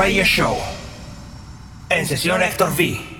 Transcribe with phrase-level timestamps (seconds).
[0.00, 0.56] Radio Show.
[1.90, 3.19] En sesión Héctor V.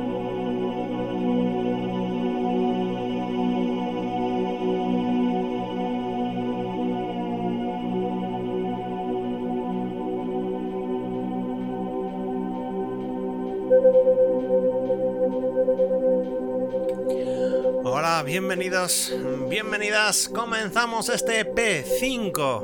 [18.31, 19.13] Bienvenidos,
[19.49, 20.29] bienvenidas.
[20.29, 22.61] Comenzamos este P5.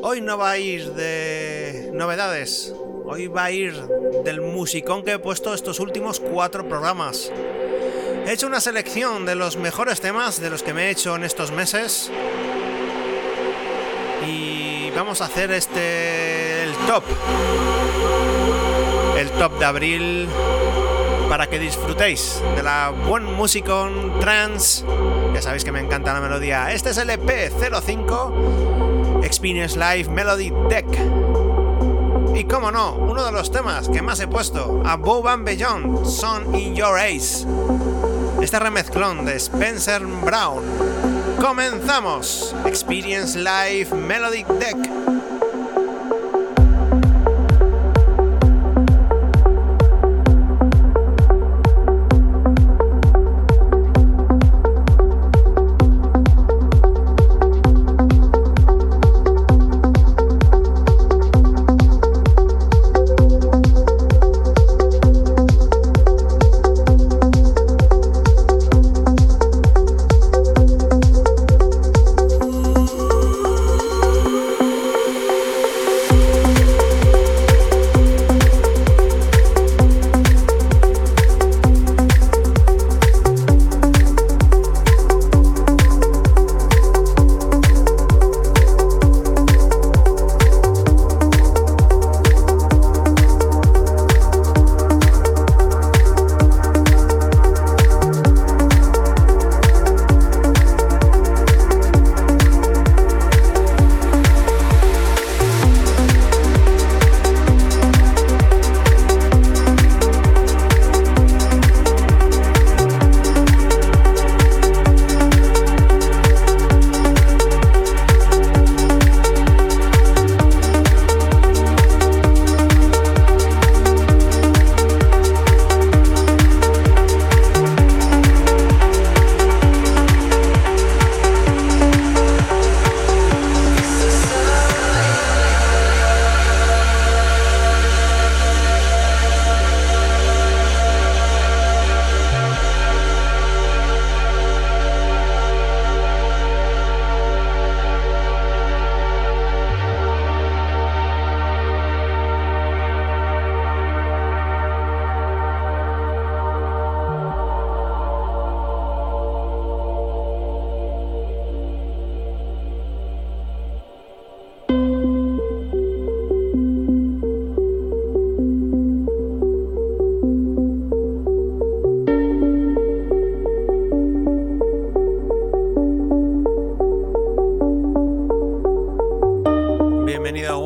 [0.00, 2.72] Hoy no va a ir de novedades.
[3.04, 3.74] Hoy va a ir
[4.24, 7.32] del musicón que he puesto estos últimos cuatro programas.
[8.24, 11.24] He hecho una selección de los mejores temas de los que me he hecho en
[11.24, 12.12] estos meses.
[14.24, 17.02] Y vamos a hacer este el top.
[19.18, 20.28] El top de abril
[21.28, 24.84] para que disfrutéis de la buen musicón trance.
[25.34, 26.72] Ya sabéis que me encanta la melodía.
[26.72, 30.86] Este es el EP05 Experience Live Melody Deck.
[32.34, 36.54] Y como no, uno de los temas que más he puesto, Above and Beyond, Son
[36.54, 37.46] in Your Ace.
[38.42, 40.64] Este remezclón de Spencer Brown.
[41.40, 42.54] Comenzamos.
[42.66, 44.83] Experience Live Melody Deck.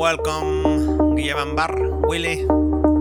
[0.09, 2.47] Welcome, Guillermo Bar, Willy,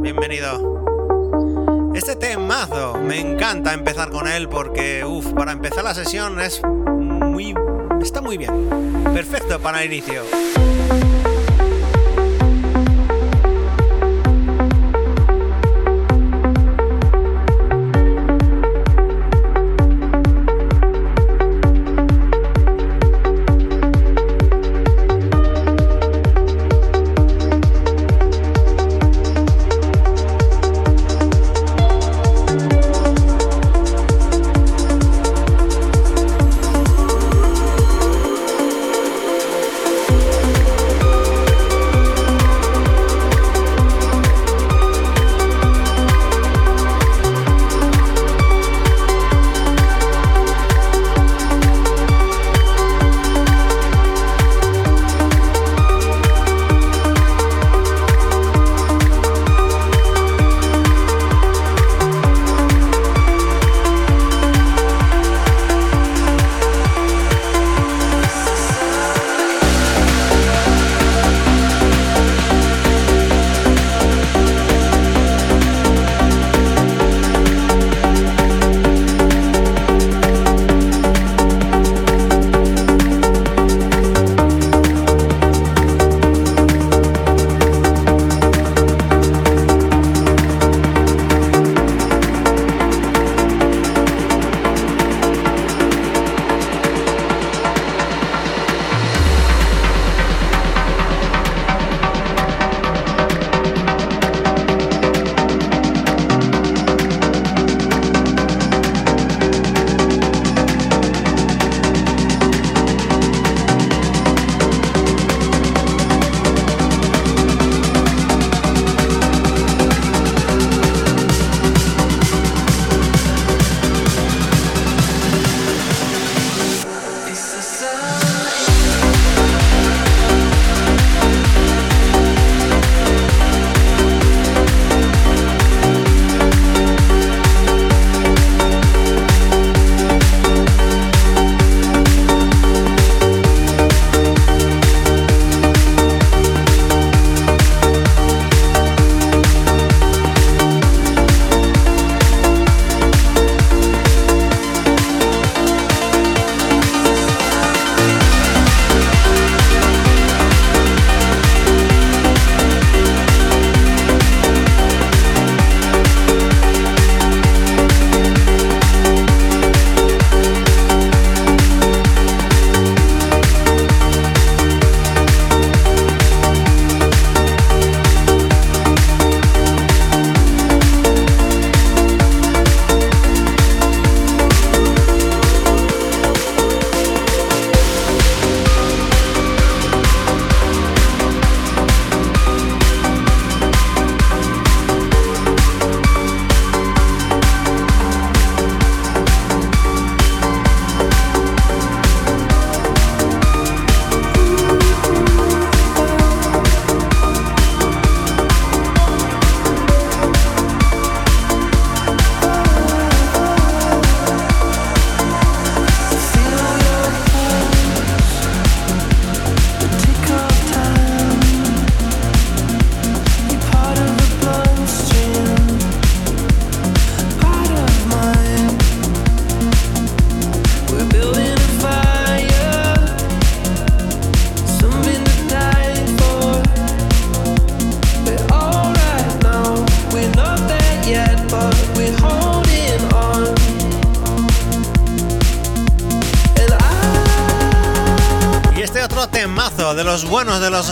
[0.03, 1.93] bienvenido.
[1.95, 7.55] Este temazo, me encanta empezar con él porque, uff, para empezar la sesión es muy...
[8.03, 8.69] está muy bien.
[9.15, 10.23] Perfecto para el inicio.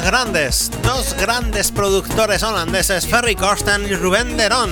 [0.06, 0.70] Grandes.
[0.84, 4.70] Dos grandes productores holandeses, Ferry Corsten y Rubén Derón.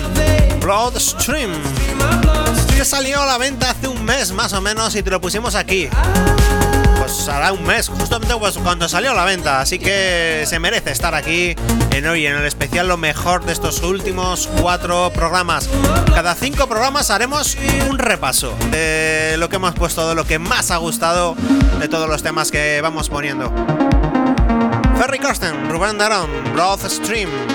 [0.60, 1.50] Bloodstream.
[2.76, 5.56] Que salió a la venta hace un mes más o menos y te lo pusimos
[5.56, 5.88] aquí.
[6.98, 9.60] Pues hará un mes, justamente pues cuando salió a la venta.
[9.60, 11.56] Así que se merece estar aquí
[11.90, 15.68] en hoy, en el especial lo mejor de estos últimos cuatro programas.
[16.14, 17.56] Cada cinco programas haremos
[17.90, 21.34] un repaso de lo que hemos puesto, de lo que más ha gustado
[21.80, 23.52] de todos los temas que vamos poniendo.
[24.98, 27.53] Ferry Corsten, Rubén Darón, Broth Stream.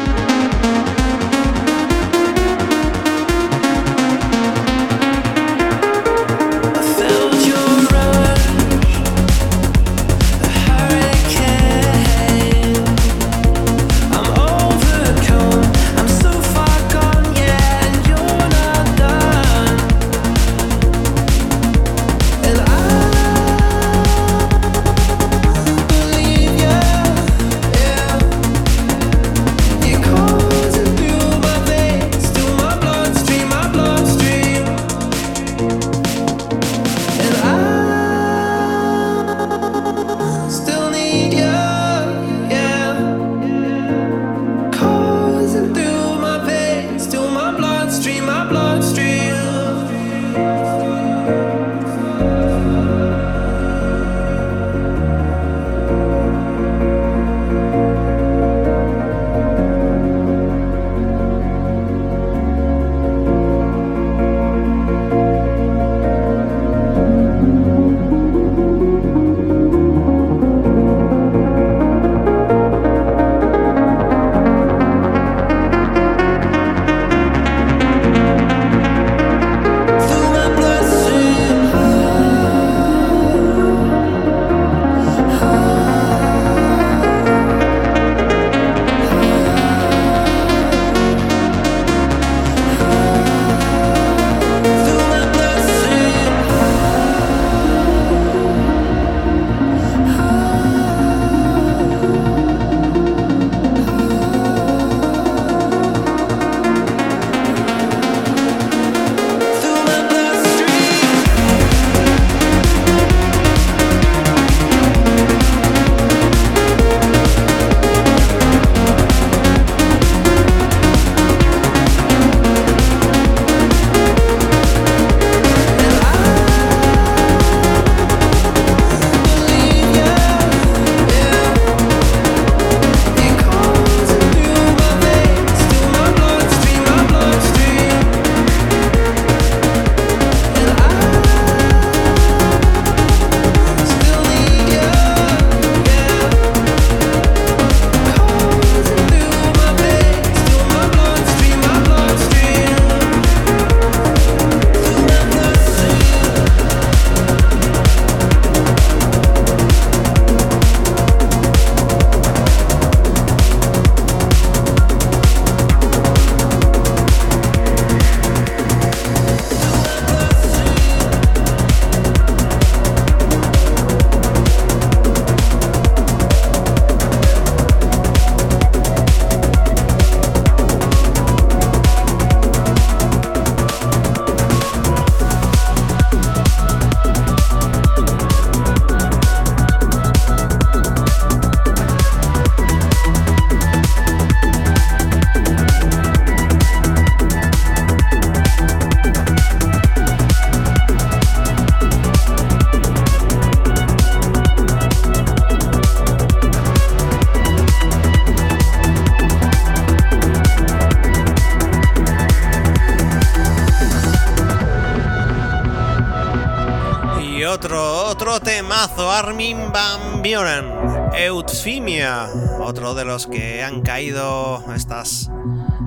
[219.20, 220.66] Armin Van Buren,
[221.14, 222.30] Eutfimia,
[222.62, 225.30] otro de los que han caído estas,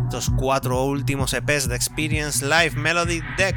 [0.05, 3.57] estos cuatro últimos EPs de Experience Live Melody Deck.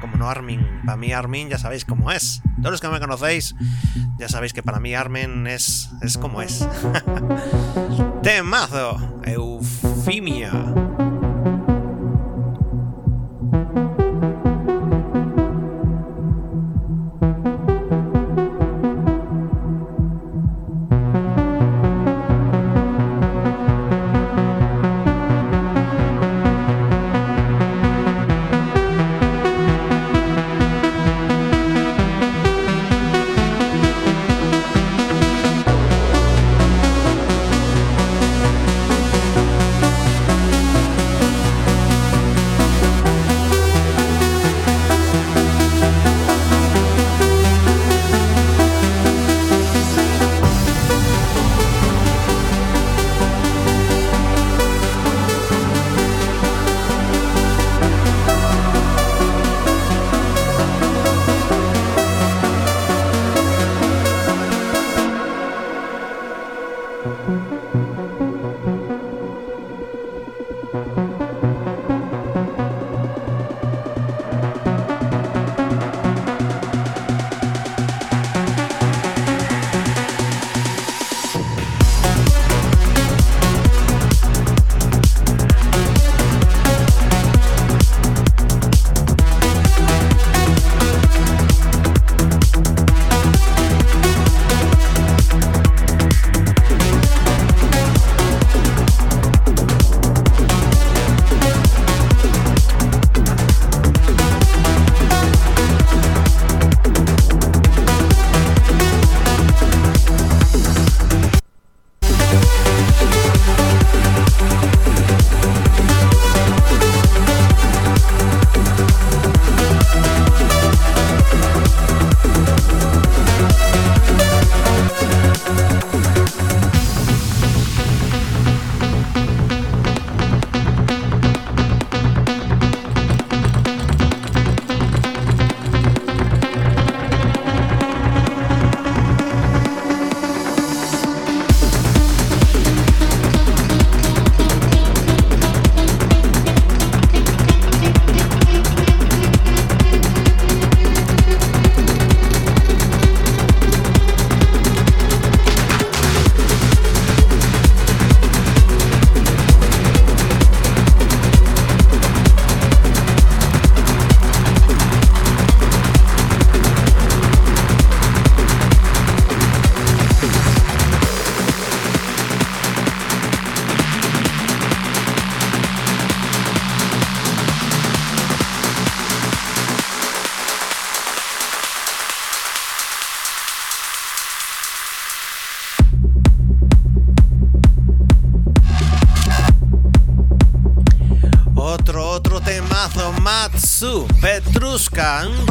[0.00, 2.42] Como no Armin, para mí Armin ya sabéis cómo es.
[2.56, 3.54] Todos los que me conocéis
[4.18, 6.66] ya sabéis que para mí Armin es, es como es.
[8.24, 10.67] Temazo, Eufimia.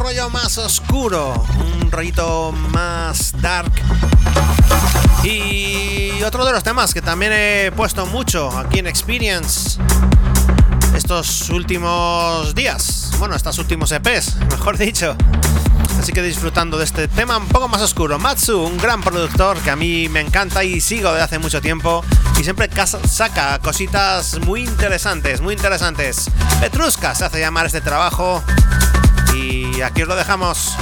[0.08, 3.74] Rollo más oscuro, un rollito más dark.
[5.22, 9.78] Y otro de los temas que también he puesto mucho aquí en Experience
[10.96, 15.14] estos últimos días, bueno, estos últimos EPs, mejor dicho.
[16.00, 18.18] Así que disfrutando de este tema un poco más oscuro.
[18.18, 22.06] Matsu, un gran productor que a mí me encanta y sigo de hace mucho tiempo.
[22.40, 22.70] Y siempre
[23.10, 26.32] saca cositas muy interesantes, muy interesantes.
[26.62, 28.42] Petruska se hace llamar este trabajo.
[29.36, 30.76] Y aquí os lo dejamos.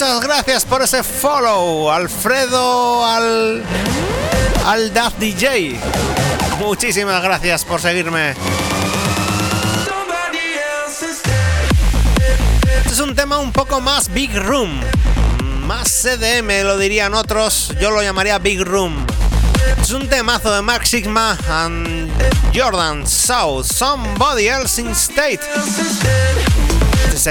[0.00, 3.62] Muchas gracias por ese follow, Alfredo al
[4.64, 5.78] al Daz DJ.
[6.58, 8.30] Muchísimas gracias por seguirme.
[12.78, 14.80] Este es un tema un poco más Big Room,
[15.66, 19.04] más CDM lo dirían otros, yo lo llamaría Big Room.
[19.82, 22.10] Es un temazo de Mark Sigma and
[22.54, 25.40] Jordan South, Somebody Else State.
[27.12, 27.26] Es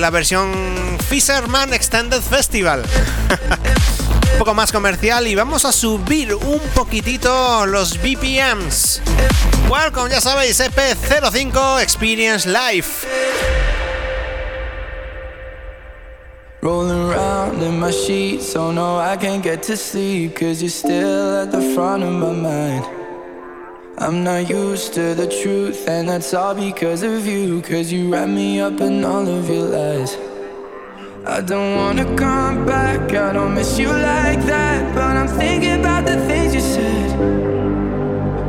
[0.00, 2.82] la versión Fisherman Extended Festival.
[4.32, 9.02] un poco más comercial y vamos a subir un poquitito los BPMs.
[9.70, 13.06] Welcome, ya sabéis, EP05 Experience Life.
[16.62, 21.42] Rolling around in my sheets, oh no, I can't get to sleep, cause you're still
[21.42, 22.86] at the front of my mind.
[23.98, 28.30] I'm not used to the truth, and that's all because of you, cause you wrap
[28.30, 30.16] me up in all of your lies.
[31.42, 36.06] I don't wanna come back, I don't miss you like that, but I'm thinking about
[36.06, 37.18] the things you said.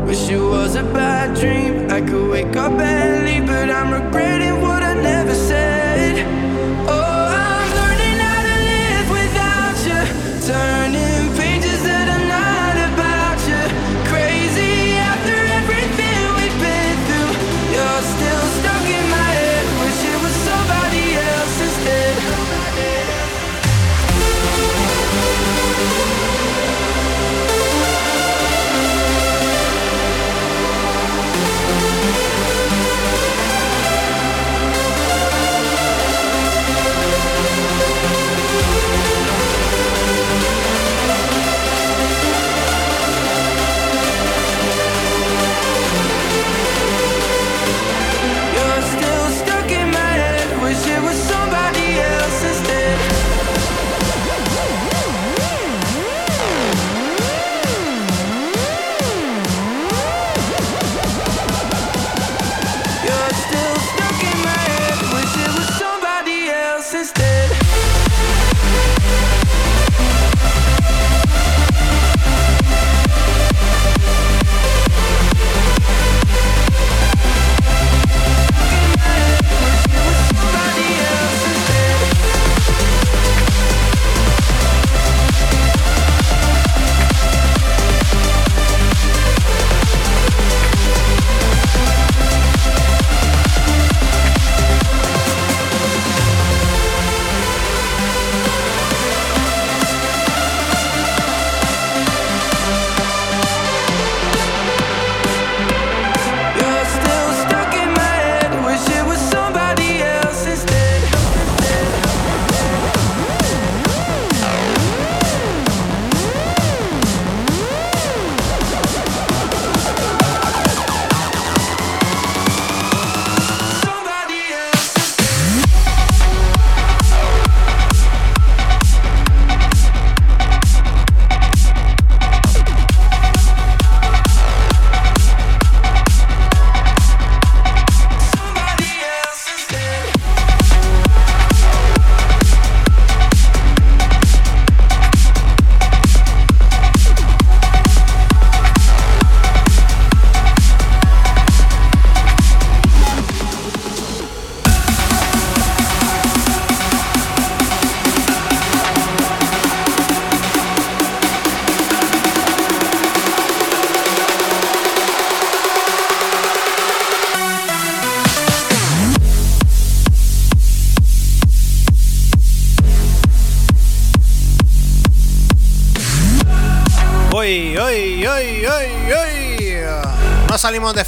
[0.06, 4.62] Wish it was a bad dream, I could wake up and leave, but I'm regretting
[4.62, 6.23] what I never said.
[6.88, 7.23] Oh,
[7.73, 8.43] salimos
[10.45, 10.83] de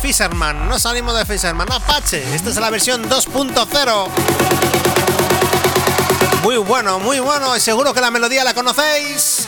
[0.06, 4.08] Fisherman, no salimos de Fisherman, Apache, esta es la versión 2.0.
[6.44, 9.45] Muy bueno, muy bueno, y seguro que la melodía la conocéis.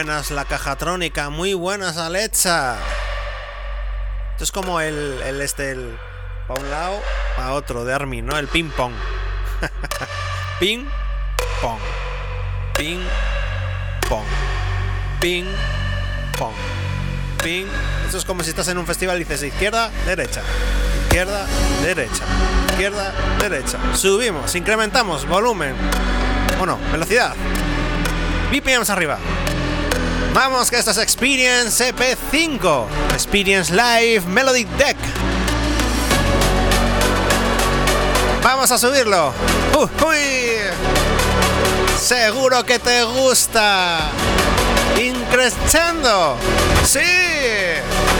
[0.00, 2.78] Buenas la cajatrónica, muy buenas Alexa.
[4.30, 5.94] Esto es como el, este, el,
[6.48, 7.02] para un lado,
[7.36, 8.38] para otro, de Armin, ¿no?
[8.38, 8.94] El ping pong.
[10.58, 10.86] ping
[11.60, 11.78] pong.
[12.78, 13.00] Ping
[14.08, 14.24] pong.
[15.20, 15.44] Ping
[16.38, 16.54] pong.
[17.42, 17.66] Ping.
[18.06, 20.40] Esto es como si estás en un festival y dices izquierda, derecha.
[21.02, 21.44] Izquierda,
[21.82, 22.24] derecha.
[22.70, 23.78] Izquierda, derecha.
[23.94, 25.74] Subimos, incrementamos volumen.
[26.56, 27.34] Bueno, velocidad.
[28.50, 29.18] BPMs arriba.
[30.32, 32.86] Vamos, que esto es Experience EP5.
[33.12, 34.96] Experience Live Melody Deck.
[38.42, 39.32] Vamos a subirlo.
[39.74, 40.16] Uh, uy.
[41.98, 43.98] Seguro que te gusta.
[45.00, 46.36] Increciendo.
[46.84, 47.00] Sí.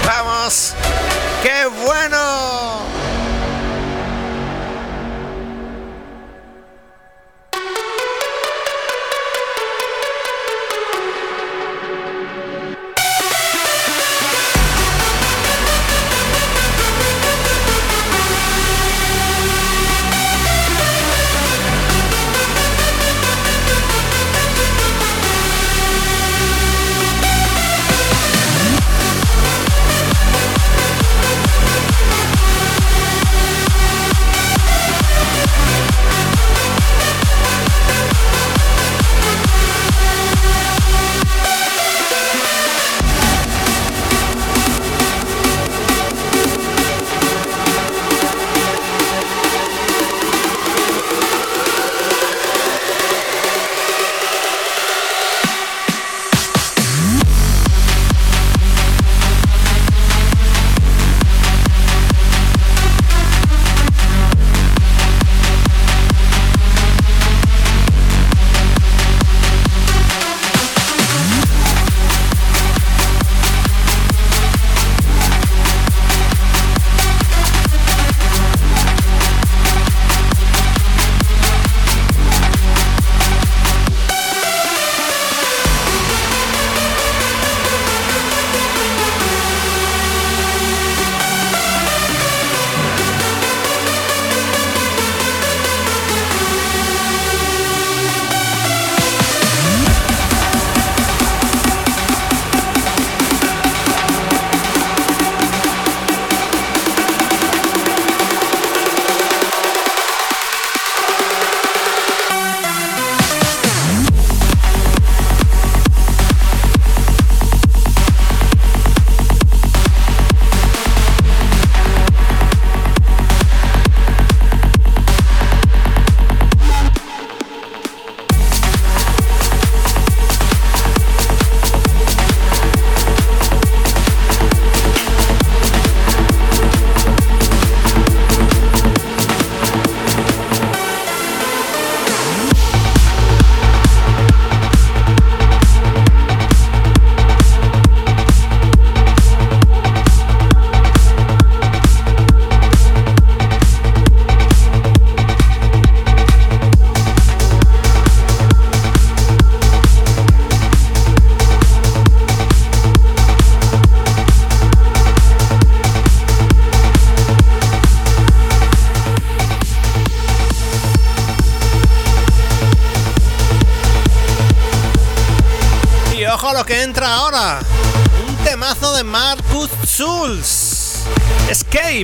[0.04, 0.74] Vamos.
[1.42, 2.89] ¡Qué bueno!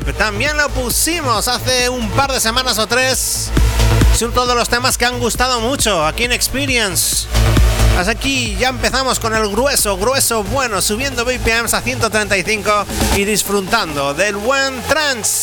[0.00, 3.50] También lo pusimos hace un par de semanas o tres.
[4.12, 7.26] Es uno de los temas que han gustado mucho aquí en Experience.
[7.98, 12.70] Hasta aquí ya empezamos con el grueso, grueso bueno, subiendo BPMs a 135
[13.16, 15.35] y disfrutando del buen trance.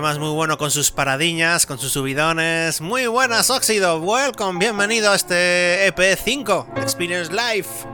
[0.00, 2.80] Muy bueno con sus paradiñas, con sus subidones.
[2.80, 4.00] Muy buenas, Óxido.
[4.00, 7.93] Welcome, bienvenido a este EP5 Experience Life.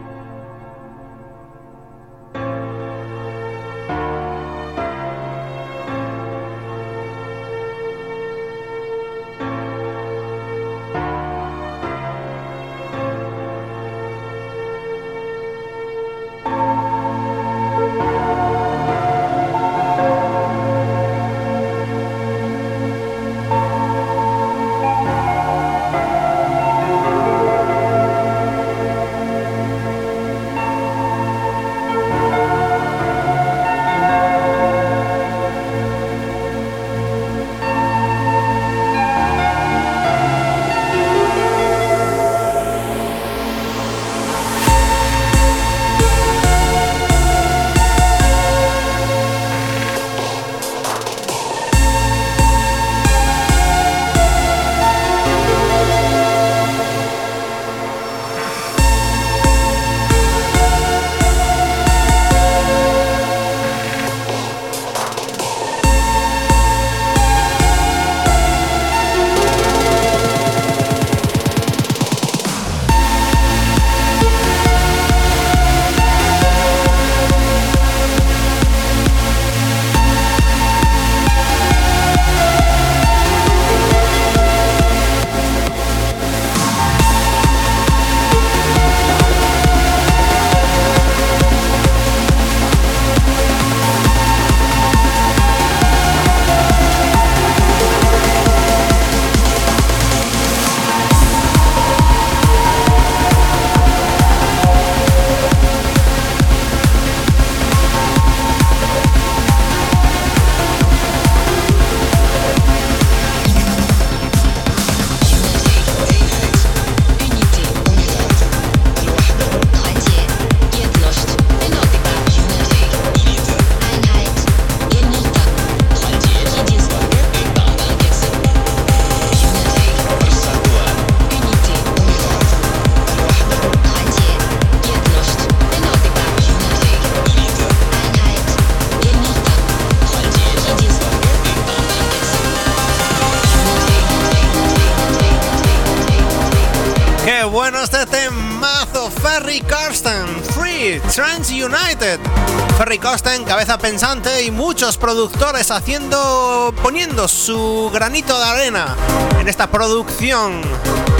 [154.50, 158.96] Muchos productores haciendo, poniendo su granito de arena
[159.40, 160.62] en esta producción.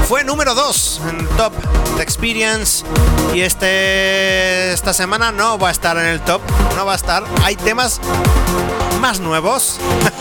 [0.09, 1.53] Fue número 2 en Top
[1.97, 2.85] de Experience
[3.35, 6.41] y este esta semana no va a estar en el top,
[6.77, 7.25] no va a estar.
[7.45, 8.01] Hay temas
[9.01, 9.79] más nuevos.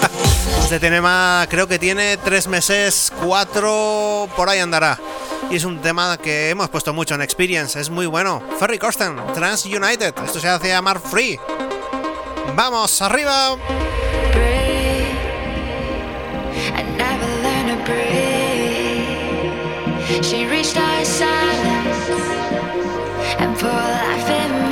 [0.64, 4.99] este tema creo que tiene tres meses, cuatro, por ahí andará
[5.49, 8.43] y es un tema que hemos puesto mucho en Experience, es muy bueno.
[8.60, 11.39] Ferry Corsten, Trans United, esto se hace llamar Free.
[12.62, 13.55] ¡Vamos, arriba!
[20.22, 22.10] She reached out silence
[23.39, 24.68] and poured life in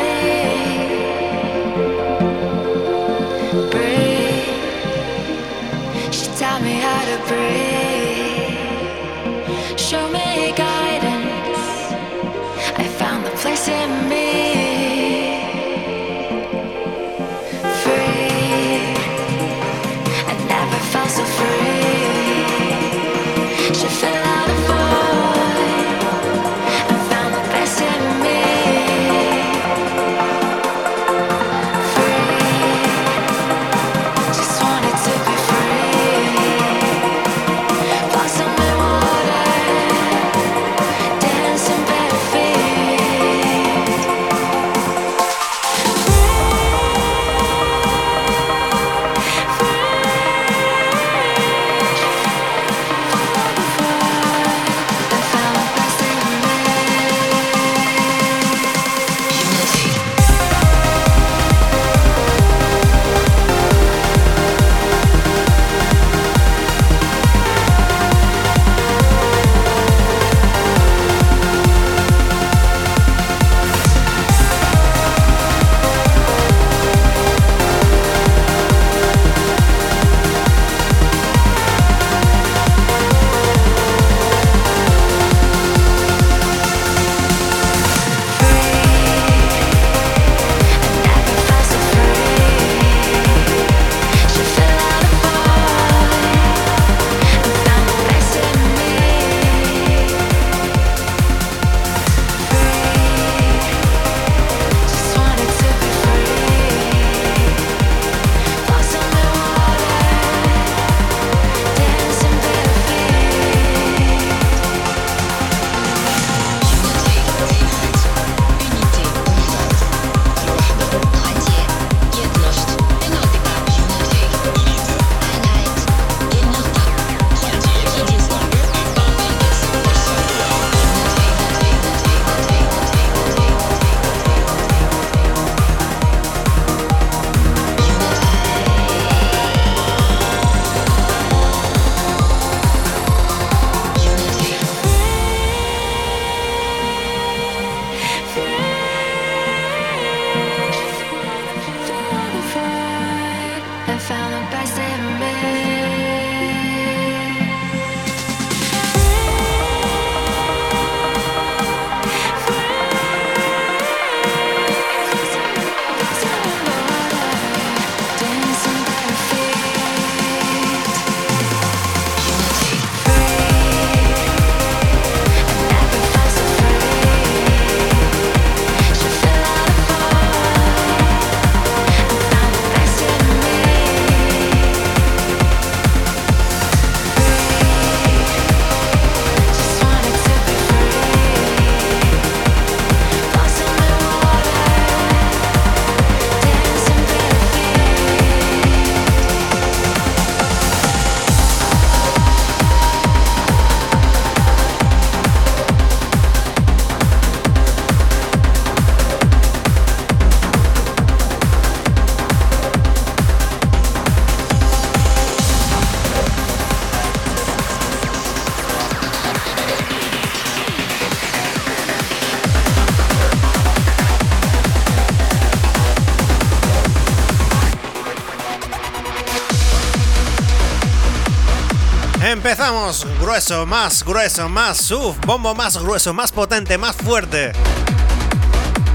[232.37, 237.51] Empezamos grueso, más grueso, más sub, bombo más grueso, más potente, más fuerte.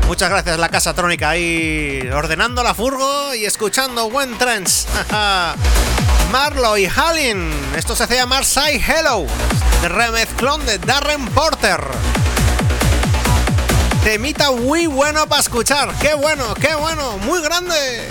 [0.07, 4.87] Muchas gracias la Casa Trónica ahí ordenando la furgo y escuchando buen trends.
[6.31, 7.51] Marlo y Hallin.
[7.77, 9.27] Esto se hace llamar Say Hello.
[9.89, 11.81] Remezclón de Darren Porter.
[14.05, 15.93] Temita muy bueno para escuchar.
[16.01, 18.09] Qué bueno, qué bueno, muy grande.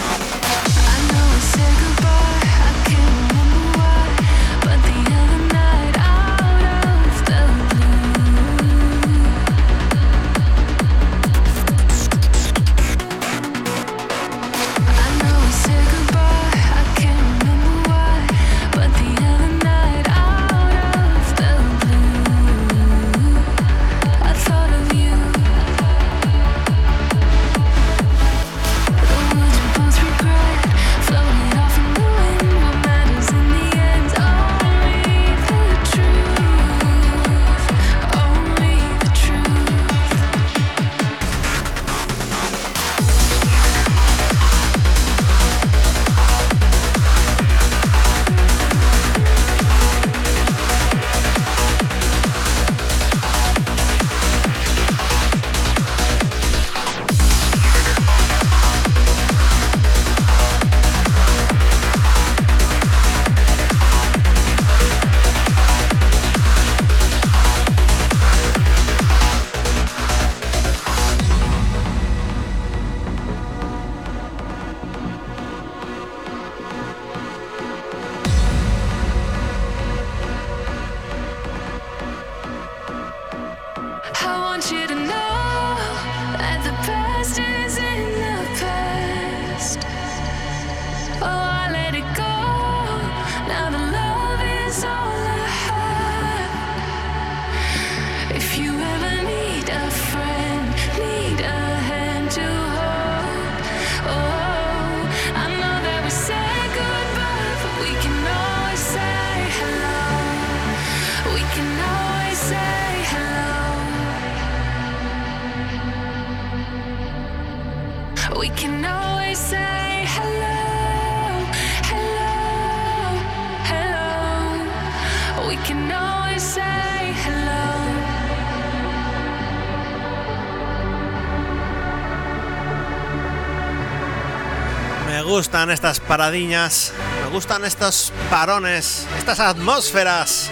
[135.62, 136.91] Gustan estas paradiñas,
[137.24, 140.49] me gustan estos parones, estas atmósferas.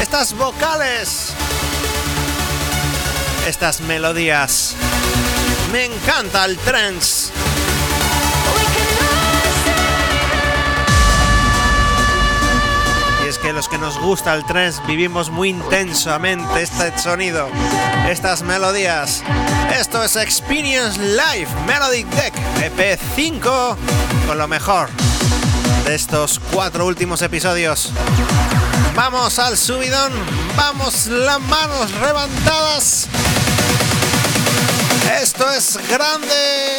[0.00, 1.34] Estas vocales.
[3.46, 4.74] Estas melodías.
[5.70, 7.30] Me encanta el trance.
[13.42, 17.50] que los que nos gusta el trance vivimos muy intensamente este sonido,
[18.08, 19.22] estas melodías.
[19.78, 23.76] Esto es Experience Live Melody Deck EP5
[24.24, 24.88] con lo mejor
[25.84, 27.90] de estos cuatro últimos episodios.
[28.94, 30.12] Vamos al subidón,
[30.56, 33.08] vamos las manos levantadas.
[35.20, 36.73] Esto es grande,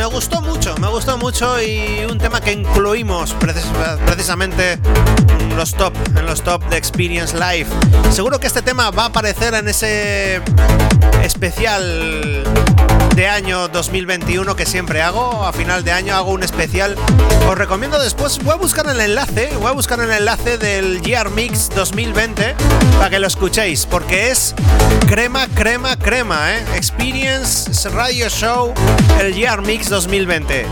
[0.00, 4.78] me gustó mucho, me gustó mucho y un tema que incluimos precisamente
[5.38, 7.66] en los top, en los top de Experience Live.
[8.10, 10.40] Seguro que este tema va a aparecer en ese
[11.22, 12.42] especial
[13.14, 15.44] de año 2021 que siempre hago.
[15.44, 16.96] A final de año hago un especial.
[17.46, 21.28] Os recomiendo después, voy a buscar el enlace, voy a buscar el enlace del Gear
[21.28, 22.54] Mix 2020
[23.00, 24.54] para que lo escuchéis, porque es
[25.08, 26.62] crema, crema, crema, ¿eh?
[26.76, 28.74] Experience Radio Show,
[29.18, 30.66] el Gear Mix 2020.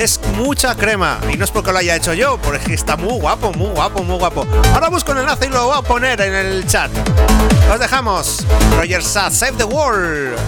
[0.00, 3.52] Es mucha crema y no es porque lo haya hecho yo, porque está muy guapo,
[3.54, 4.46] muy guapo, muy guapo.
[4.72, 6.92] Ahora busco el enlace y lo voy a poner en el chat.
[7.72, 8.46] Os dejamos.
[8.76, 10.38] Roger Sass, Save the World.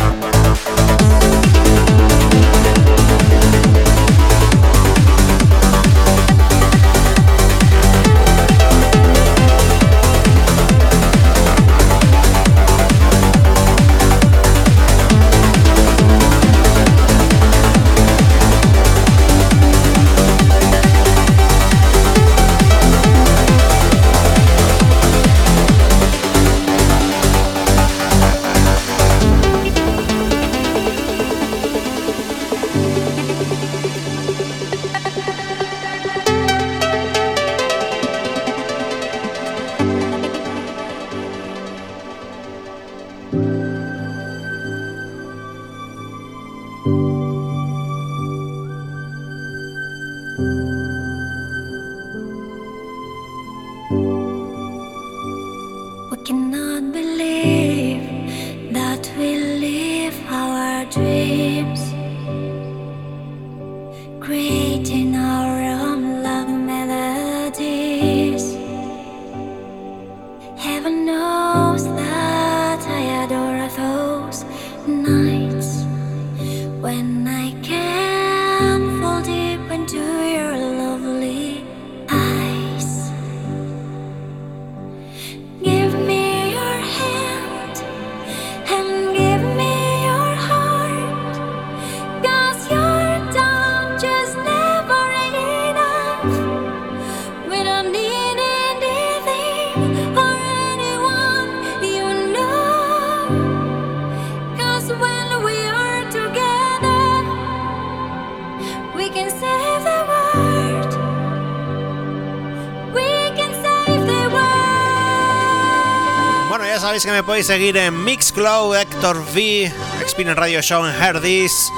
[117.25, 121.71] Podéis seguir en Mixcloud, Héctor V, Experience Radio Show en Herdis,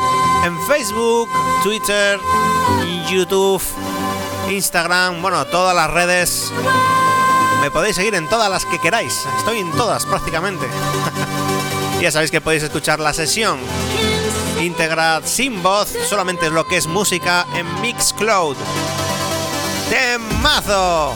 [0.45, 1.29] en Facebook,
[1.63, 2.19] Twitter,
[3.09, 3.63] YouTube,
[4.51, 6.53] Instagram, bueno, todas las redes.
[7.61, 9.27] Me podéis seguir en todas las que queráis.
[9.39, 10.67] Estoy en todas prácticamente.
[12.01, 13.59] ya sabéis que podéis escuchar la sesión
[14.61, 18.57] íntegra sin voz, solamente lo que es música en Mixcloud.
[19.91, 21.15] ¡Temazo!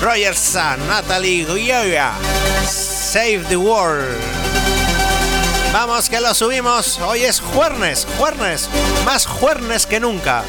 [0.00, 2.12] Roger San, Natalie Guilloya,
[2.64, 4.18] Save the World.
[5.72, 6.98] Vamos que lo subimos.
[7.00, 8.70] Hoy es jueves, jueves,
[9.04, 10.42] más jueves que nunca.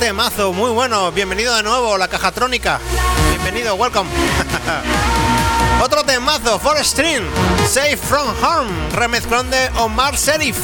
[0.00, 1.12] Temazo muy bueno.
[1.12, 2.80] Bienvenido de nuevo, la caja trónica.
[3.28, 4.08] Bienvenido, welcome.
[5.82, 7.22] otro temazo, Forest Stream,
[7.68, 10.56] Safe from Harm, remezclón de Omar Serif.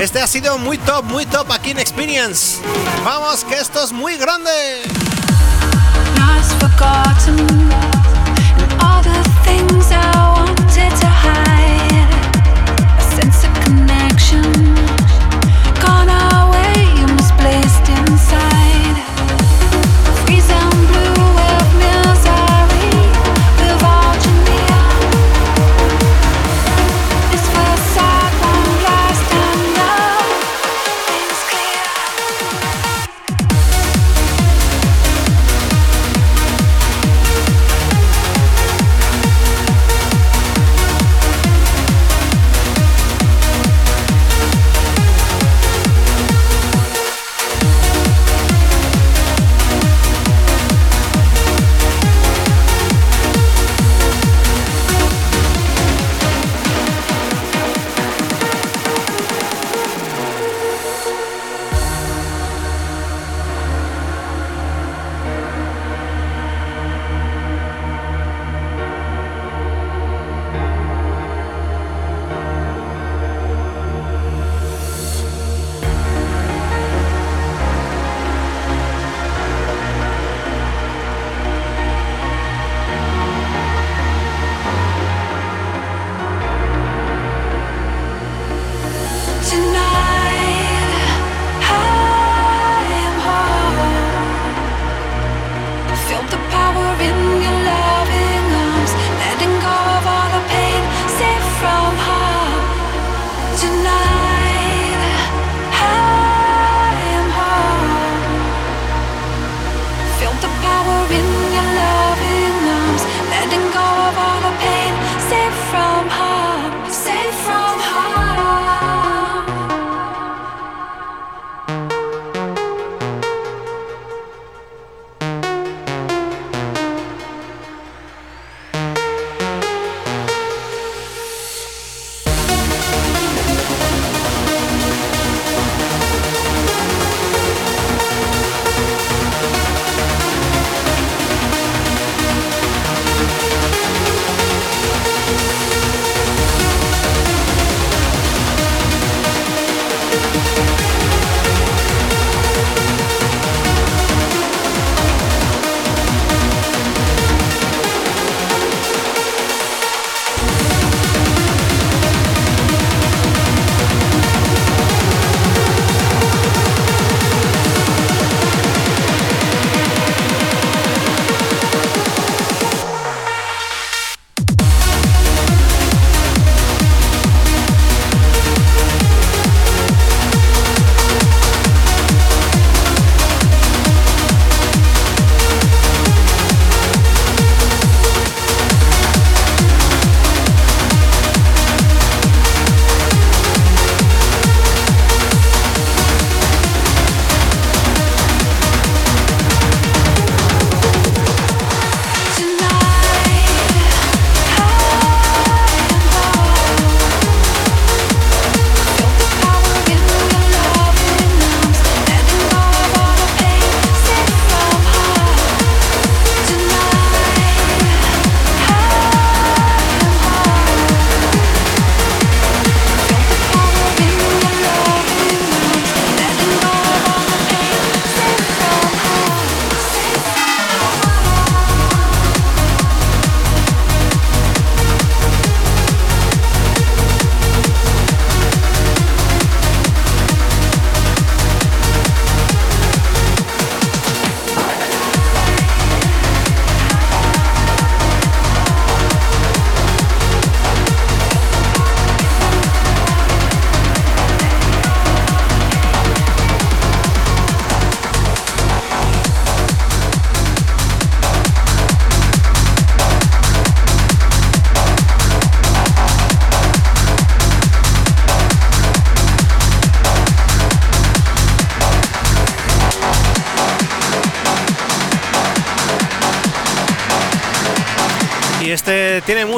[0.00, 2.58] Este ha sido muy top, muy top aquí en Experience.
[3.04, 4.50] Vamos, que esto es muy grande.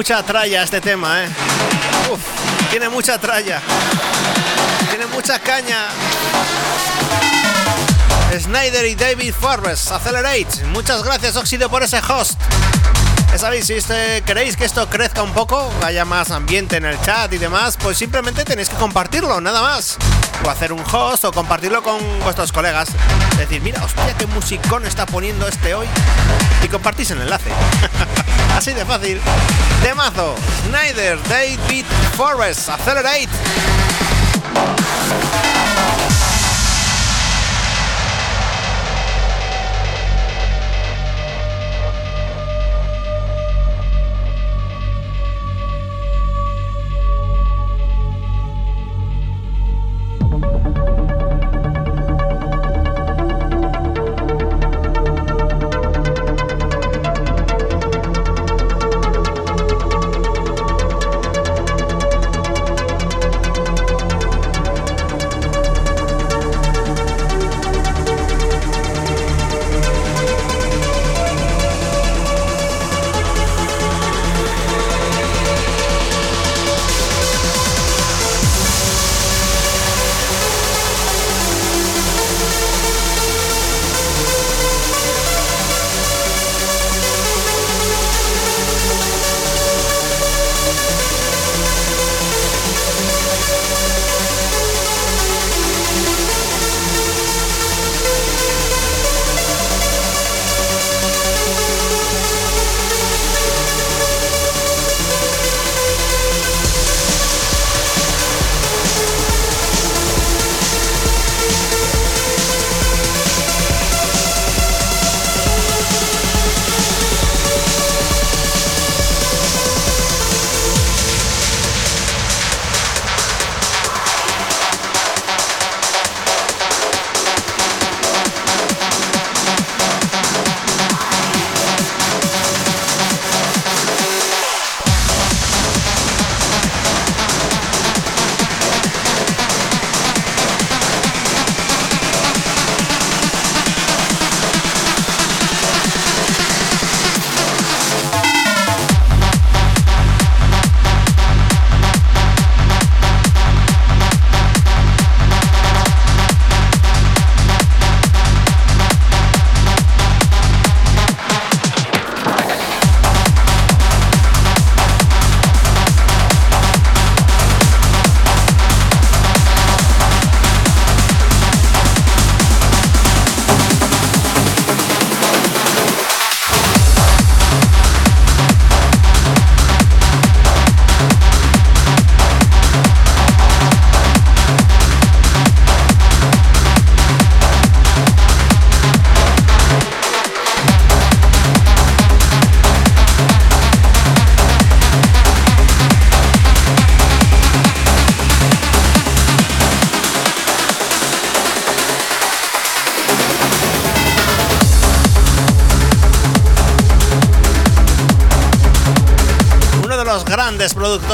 [0.03, 1.29] Mucha tralla este tema, ¿eh?
[2.71, 3.63] tiene mucha tralla.
[4.91, 5.79] Tiene mucha caña.
[8.37, 10.65] Snyder y David Forbes, Accelerate.
[10.73, 12.33] Muchas gracias, Óxido, por ese host.
[13.31, 13.77] Ya sabéis, si
[14.27, 17.97] queréis que esto crezca un poco, haya más ambiente en el chat y demás, pues
[17.97, 19.99] simplemente tenéis que compartirlo, nada más.
[20.45, 22.89] O hacer un host o compartirlo con vuestros colegas.
[23.39, 25.87] Decir, mira, hostia, qué musicón está poniendo este hoy.
[26.65, 27.51] Y compartís el enlace.
[28.63, 29.21] Así de fácil.
[29.83, 30.37] De mazo,
[30.69, 31.85] Snyder, David
[32.17, 33.72] Forrest, Accelerate.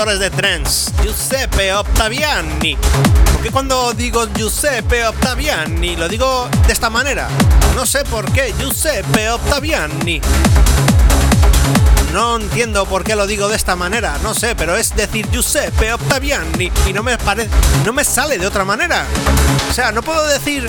[0.07, 2.79] De trends, Giuseppe Ottaviani.
[3.33, 7.29] Porque cuando digo Giuseppe Ottaviani lo digo de esta manera?
[7.75, 10.21] No sé por qué, Giuseppe Ottaviani.
[12.13, 15.93] No entiendo por qué lo digo de esta manera, no sé, pero es decir Giuseppe
[15.93, 17.51] Ottaviani y no me parece,
[17.85, 19.05] no me sale de otra manera.
[19.69, 20.69] O sea, no puedo decir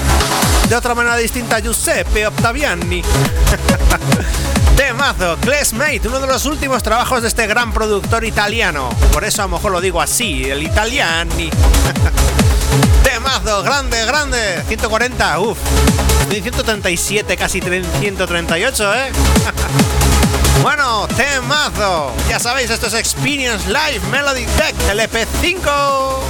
[0.68, 3.04] de otra manera distinta Giuseppe Ottaviani.
[4.80, 8.88] Temazo, Klesmate, uno de los últimos trabajos de este gran productor italiano.
[9.12, 11.50] Por eso a lo mejor lo digo así, el italiani.
[13.04, 14.64] Temazo, grande, grande.
[14.70, 15.58] 140, uff.
[16.30, 19.12] 137, casi 138, ¿eh?
[20.64, 22.14] bueno, temazo.
[22.30, 26.29] Ya sabéis, esto es Experience Live Melody Tech, LP5.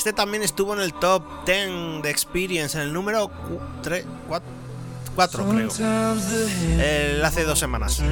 [0.00, 3.30] Este también estuvo en el top 10 de Experience, en el número
[3.82, 4.06] 3,
[5.14, 5.68] 4, creo.
[6.78, 8.02] El, hace dos semanas.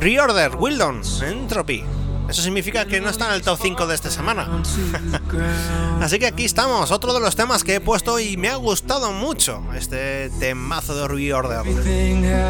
[0.00, 1.82] Reorder, Wildon, Entropy.
[2.28, 4.62] Eso significa que no está en el top 5 de esta semana.
[6.02, 9.12] Así que aquí estamos, otro de los temas que he puesto y me ha gustado
[9.12, 11.60] mucho este temazo de Reorder.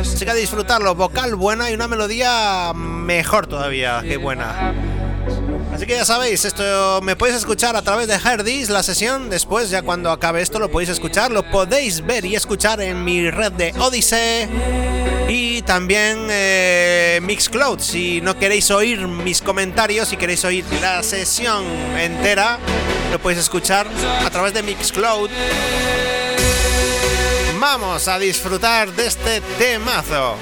[0.00, 4.93] Así que a disfrutarlo, vocal buena y una melodía mejor todavía, que buena.
[5.74, 9.28] Así que ya sabéis, esto me podéis escuchar a través de Herdis, la sesión.
[9.28, 11.32] Después, ya cuando acabe esto, lo podéis escuchar.
[11.32, 14.48] Lo podéis ver y escuchar en mi red de Odyssey.
[15.28, 17.80] Y también eh, Mixcloud.
[17.80, 21.64] Si no queréis oír mis comentarios, si queréis oír la sesión
[21.98, 22.60] entera,
[23.10, 23.88] lo podéis escuchar
[24.24, 25.28] a través de Mixcloud.
[27.58, 30.36] Vamos a disfrutar de este temazo.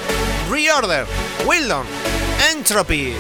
[0.51, 1.07] Reorder,
[1.47, 1.87] Wildon,
[2.53, 3.15] Entropy.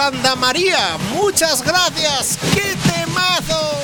[0.00, 0.96] Granda María.
[1.12, 2.38] Muchas gracias.
[2.54, 3.78] ¡Qué temazo!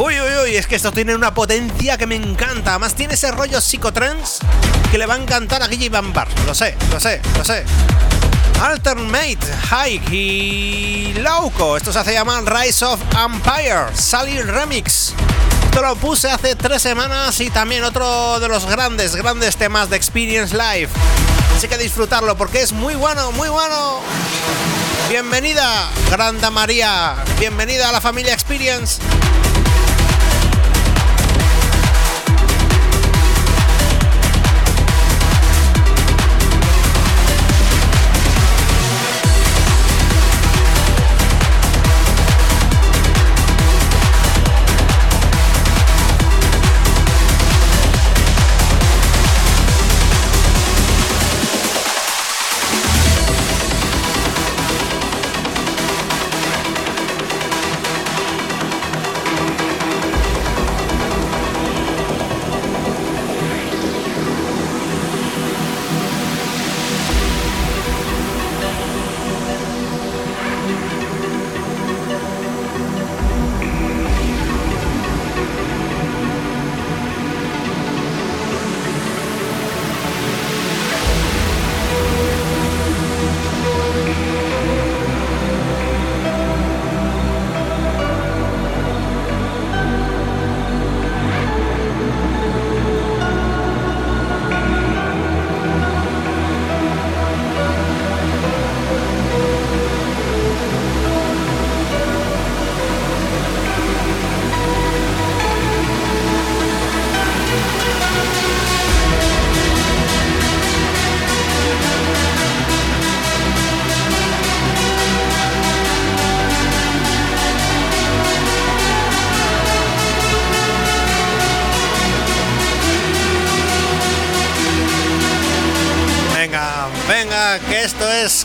[0.00, 2.70] Uy, uy, uy, es que esto tiene una potencia que me encanta.
[2.70, 4.40] Además tiene ese rollo psicotrans
[4.90, 6.26] que le va a encantar a Guille Bar.
[6.44, 7.64] Lo sé, lo sé, lo sé.
[8.60, 9.38] Alternate,
[9.70, 11.76] Hike y Lauco.
[11.76, 13.94] Esto se hace llamar Rise of Empire.
[13.94, 15.01] Sally Remix.
[15.72, 19.96] Esto lo puse hace tres semanas y también otro de los grandes, grandes temas de
[19.96, 20.90] Experience Live.
[21.56, 24.00] Así que disfrutarlo porque es muy bueno, muy bueno.
[25.08, 27.14] Bienvenida, Granda María.
[27.38, 29.00] Bienvenida a la familia Experience.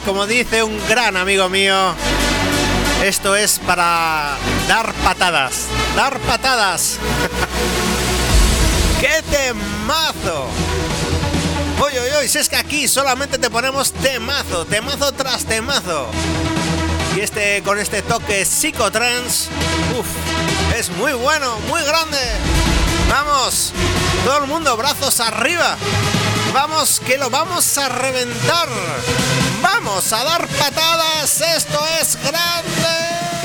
[0.08, 1.76] Como dice un gran amigo mío,
[3.04, 5.66] esto es para dar patadas.
[5.98, 6.98] Dar patadas.
[9.02, 10.48] ¡Qué temazo!
[11.82, 16.08] Oye, oye, oye, si es que aquí solamente te ponemos temazo, temazo tras temazo.
[17.18, 19.50] Y este con este toque psicotrans,
[20.00, 20.08] uff,
[20.80, 22.18] es muy bueno, muy grande.
[23.10, 23.74] Vamos,
[24.24, 25.76] todo el mundo, brazos arriba.
[26.54, 28.70] Vamos, que lo vamos a reventar.
[29.88, 31.40] Vamos a dar patadas.
[31.40, 33.37] Esto es grande.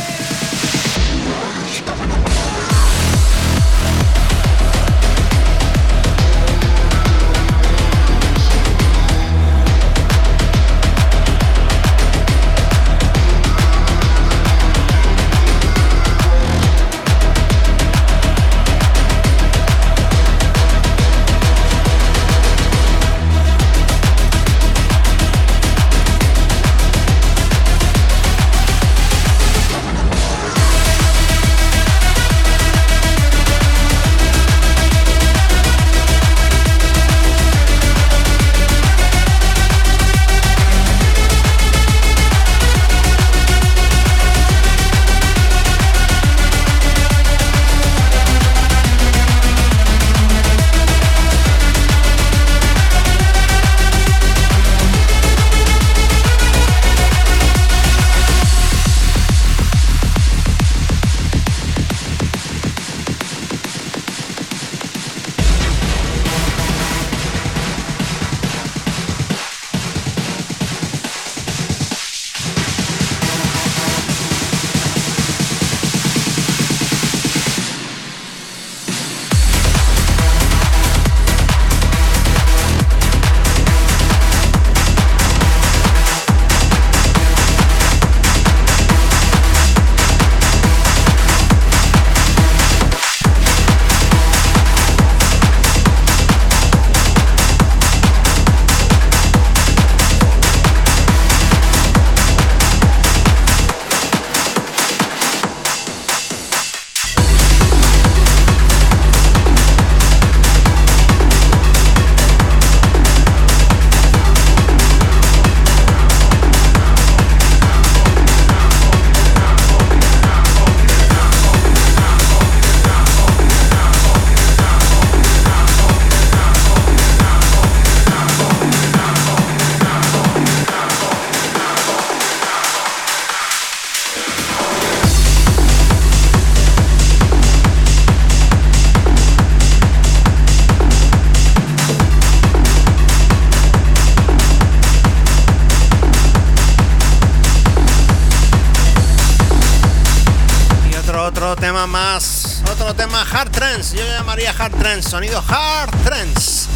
[155.12, 156.68] Sonido hard trance.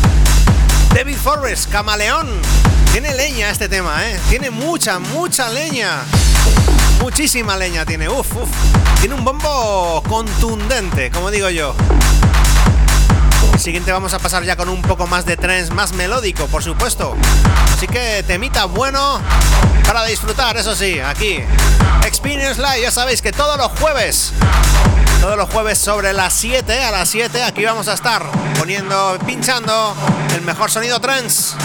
[0.95, 2.29] David Forrest, Camaleón.
[2.93, 4.19] Tiene leña este tema, ¿eh?
[4.29, 6.03] Tiene mucha, mucha leña.
[7.01, 8.09] Muchísima leña tiene.
[8.09, 8.49] Uf, uf.
[9.01, 11.75] Tiene un bombo contundente, como digo yo.
[13.53, 16.63] El siguiente vamos a pasar ya con un poco más de trance, más melódico, por
[16.63, 17.17] supuesto.
[17.75, 19.21] Así que temita bueno
[19.87, 21.39] para disfrutar, eso sí, aquí.
[22.05, 24.33] Experience Live, ya sabéis que todos los jueves
[25.27, 28.23] todos los jueves sobre las 7, a las 7, aquí vamos a estar
[28.57, 29.97] poniendo, pinchando
[30.37, 31.57] el mejor sonido trance.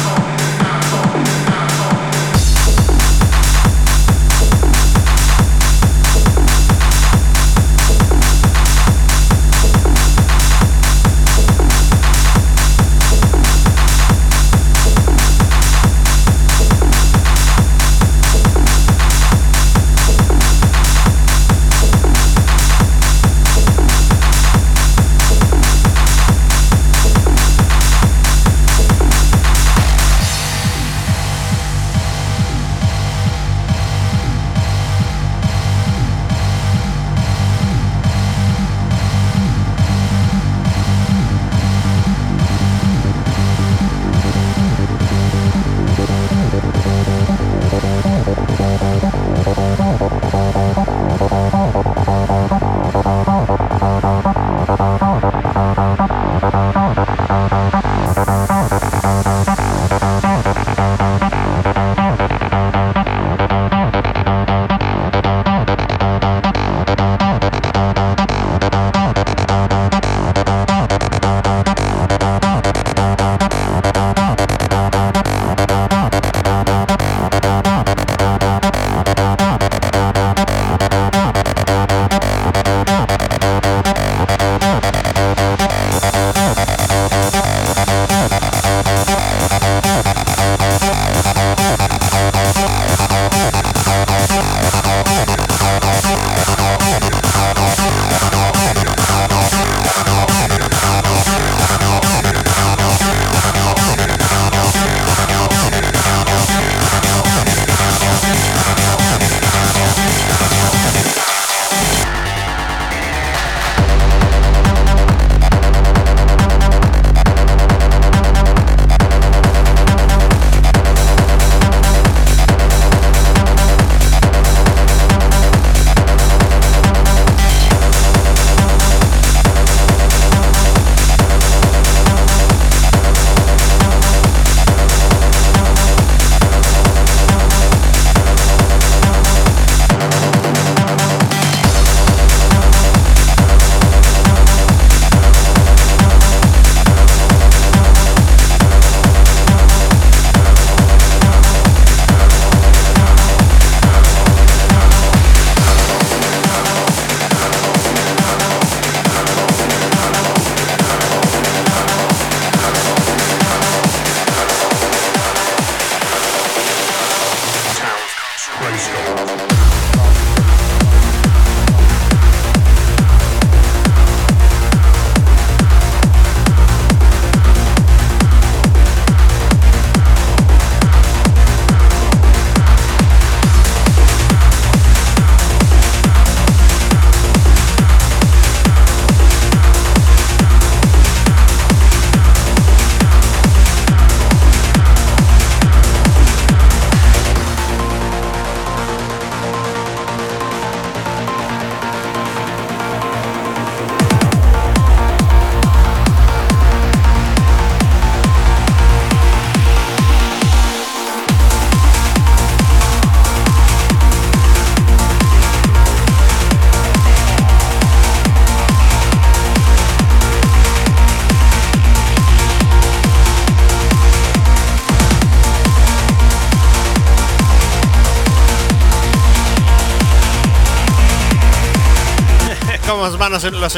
[233.44, 233.76] Os van los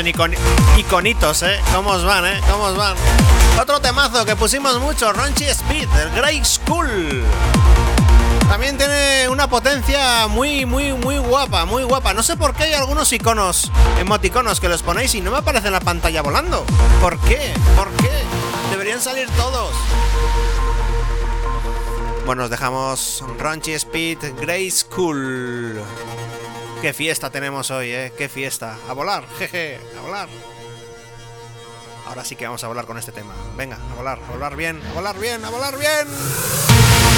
[0.78, 1.62] iconitos, ¿eh?
[1.74, 2.42] ¿Cómo os van, eh?
[2.52, 2.96] ¿Cómo os van?
[3.62, 7.24] Otro temazo que pusimos mucho, Raunchy Speed, el Grey School.
[8.50, 12.14] También tiene una potencia muy, muy, muy guapa, muy guapa.
[12.14, 15.72] No sé por qué hay algunos iconos, emoticonos que los ponéis y no me aparece
[15.72, 16.66] la pantalla volando.
[17.00, 17.54] ¿Por qué?
[17.78, 18.12] ¿Por qué?
[18.70, 19.72] Deberían salir todos.
[22.26, 25.82] Bueno, nos dejamos Raunchy Speed, Grey School.
[26.84, 28.12] Qué fiesta tenemos hoy, ¿eh?
[28.18, 28.76] Qué fiesta.
[28.90, 30.28] A volar, jeje, a volar.
[32.06, 33.34] Ahora sí que vamos a volar con este tema.
[33.56, 37.13] Venga, a volar, a volar bien, a volar bien, a volar bien.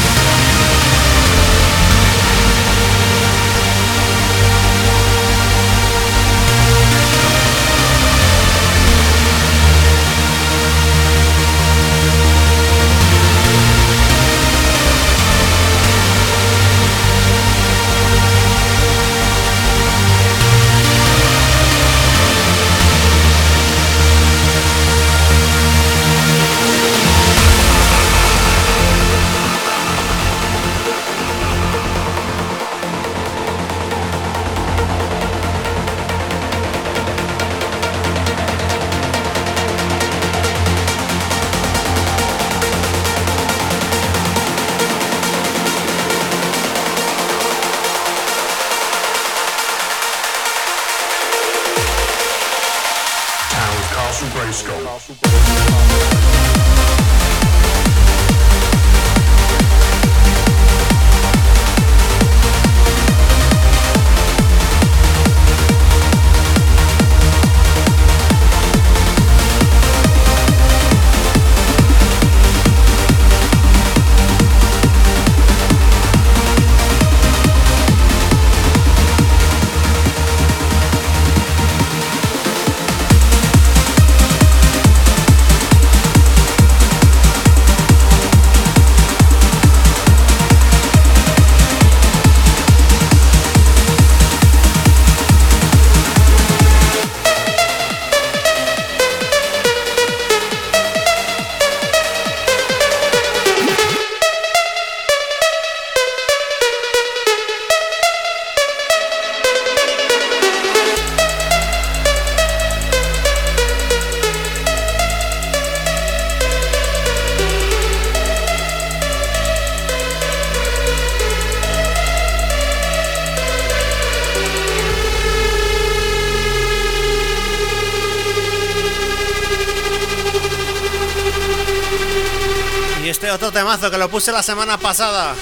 [133.79, 135.35] Que lo puse la semana pasada.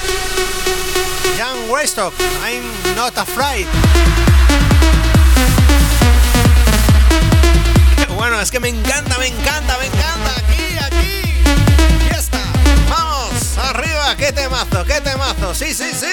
[1.38, 2.64] Young Weststock, I'm
[2.96, 3.68] not afraid.
[8.16, 10.32] Bueno, es que me encanta, me encanta, me encanta.
[10.38, 11.44] Aquí, aquí.
[12.10, 12.40] Ya está.
[12.90, 14.16] Vamos, arriba.
[14.16, 15.54] Qué temazo, qué temazo.
[15.54, 16.08] Sí, sí, sí.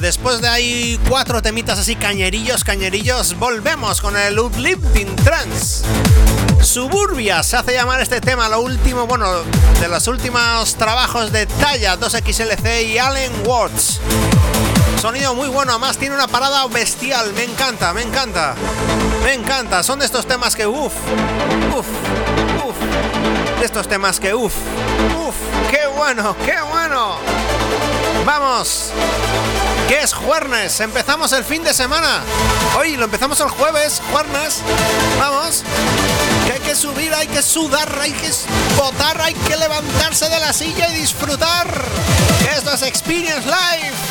[0.00, 5.84] Después de ahí cuatro temitas así cañerillos, cañerillos, volvemos con el Uplifting Trance.
[6.62, 9.26] Suburbia se hace llamar este tema, lo último, bueno,
[9.80, 14.00] de los últimos trabajos de Talla 2XLC y Allen Watts.
[15.00, 18.54] Sonido muy bueno, además tiene una parada bestial, me encanta, me encanta.
[19.24, 20.92] Me encanta, son de estos temas que uff,
[21.72, 21.86] uff,
[22.66, 23.58] uff.
[23.60, 24.54] De estos temas que uff,
[25.26, 25.36] uff,
[25.70, 27.16] qué bueno, qué bueno.
[28.26, 28.90] Vamos,
[29.88, 32.22] que es jueves, empezamos el fin de semana.
[32.76, 34.62] Hoy lo empezamos el jueves, jueves.
[35.18, 35.62] Vamos,
[36.46, 38.30] que hay que subir, hay que sudar, hay que
[38.76, 41.82] botar, hay que levantarse de la silla y disfrutar.
[42.56, 44.05] Esto es Experience Live.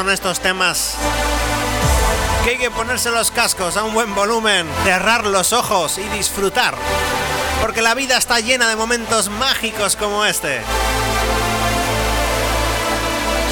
[0.00, 0.94] Son estos temas
[2.42, 6.74] que hay que ponerse los cascos a un buen volumen, cerrar los ojos y disfrutar.
[7.60, 10.62] Porque la vida está llena de momentos mágicos como este.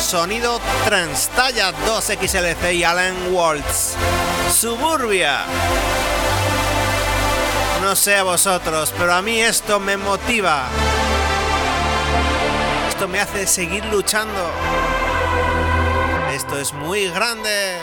[0.00, 3.96] Sonido Transtalla 2XLC y Alan Waltz.
[4.50, 5.40] Suburbia.
[7.82, 10.64] No sé a vosotros, pero a mí esto me motiva.
[12.88, 14.50] Esto me hace seguir luchando.
[16.60, 17.78] Es muy grande.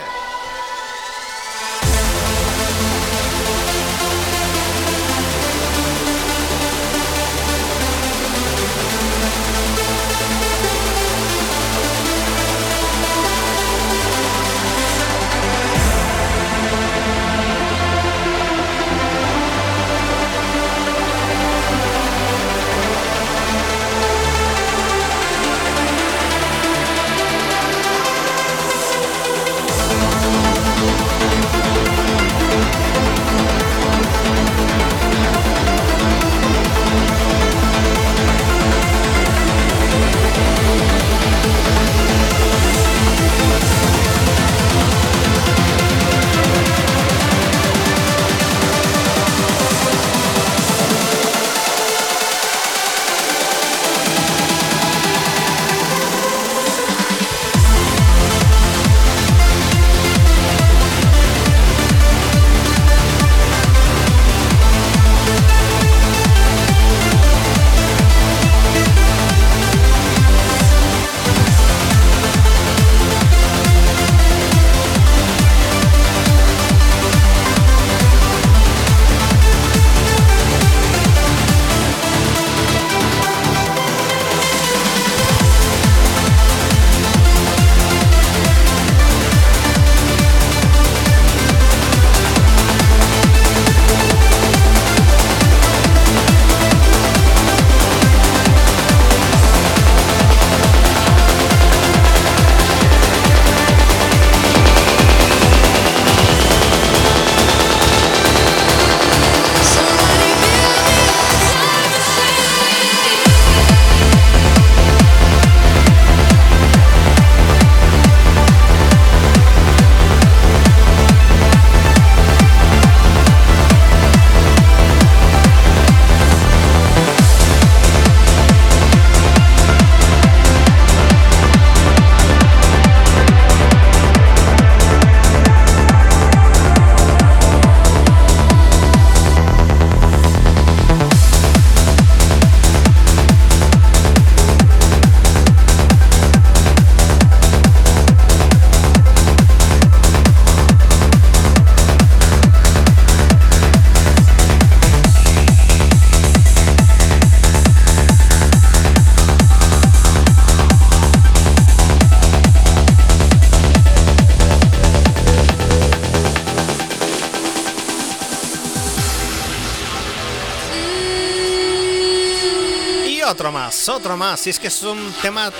[173.88, 174.40] Otro más.
[174.40, 175.52] Si es que es un tema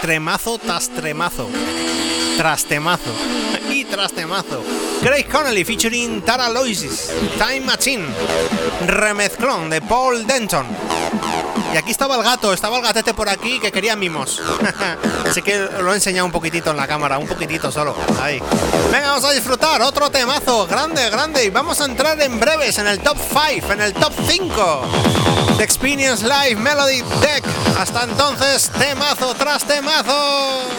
[0.00, 1.48] tremazo tras tremazo.
[2.36, 3.12] Tras temazo.
[3.70, 4.62] Y tras temazo.
[5.02, 7.10] Craig Connelly featuring Tara Loisis.
[7.38, 8.06] Time Machine.
[8.86, 10.66] Remezclón de Paul Denton.
[11.72, 14.42] Y aquí estaba el gato, estaba el gatete por aquí que quería mimos.
[15.26, 17.96] Así que lo he enseñado un poquitito en la cámara, un poquitito solo.
[18.90, 19.80] Venga, vamos a disfrutar.
[19.80, 20.66] Otro temazo.
[20.66, 21.46] Grande, grande.
[21.46, 24.82] Y vamos a entrar en breves en el top 5, en el top 5.
[25.56, 27.41] The Experience Live Melody Deck.
[27.78, 30.71] Hasta entonces, temazo tras temazo.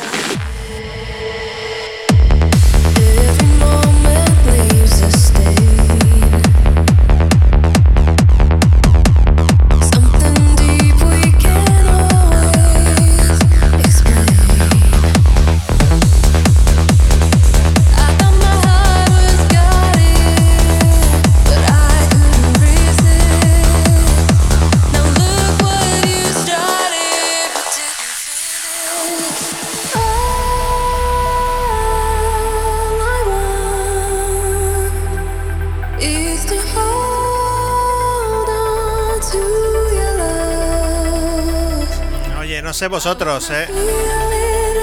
[42.72, 43.68] Sé vosotros, ¿eh?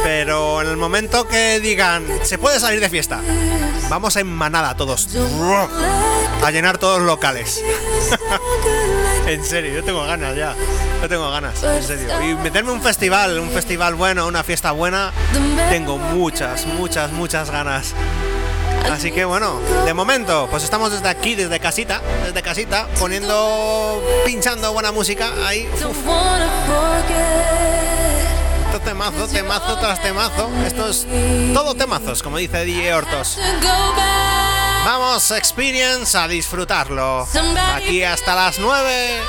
[0.02, 3.20] Pero en el momento que digan, se puede salir de fiesta,
[3.88, 5.08] vamos en manada todos.
[6.42, 7.62] A llenar todos los locales.
[9.26, 10.54] en serio, yo tengo ganas ya.
[11.00, 12.08] Yo tengo ganas, en serio.
[12.22, 15.12] Y meterme un festival, un festival bueno, una fiesta buena,
[15.70, 17.94] tengo muchas, muchas, muchas ganas.
[18.90, 24.72] Así que bueno, de momento, pues estamos desde aquí, desde casita, desde casita, poniendo, pinchando
[24.72, 25.68] buena música ahí.
[28.66, 30.50] Esto temazo, temazo tras temazo.
[30.64, 31.06] Esto es
[31.52, 33.38] todo temazos, como dice DJ Hortos.
[34.84, 37.26] Vamos, Experience, a disfrutarlo.
[37.74, 39.20] Aquí hasta las 9.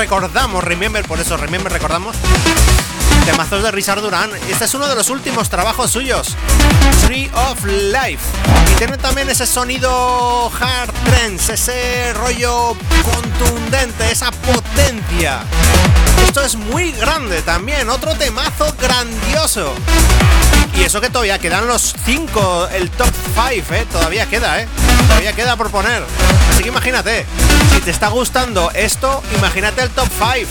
[0.00, 2.16] Recordamos Remember, por eso Remember recordamos.
[3.26, 4.30] Temazos de Richard Durán.
[4.48, 6.36] Este es uno de los últimos trabajos suyos.
[7.04, 8.24] Tree of Life.
[8.72, 12.74] Y tiene también ese sonido hard trance, ese rollo
[13.04, 15.40] contundente, esa potencia.
[16.26, 19.74] Esto es muy grande también, otro temazo grandioso.
[20.78, 23.86] Y eso que todavía quedan los 5, el top 5, ¿eh?
[23.92, 24.68] Todavía queda, ¿eh?
[25.10, 26.04] Todavía queda por poner.
[26.50, 27.26] Así que imagínate,
[27.74, 30.48] si te está gustando esto, imagínate el top 5.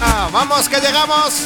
[0.32, 1.44] ¡Vamos, que llegamos!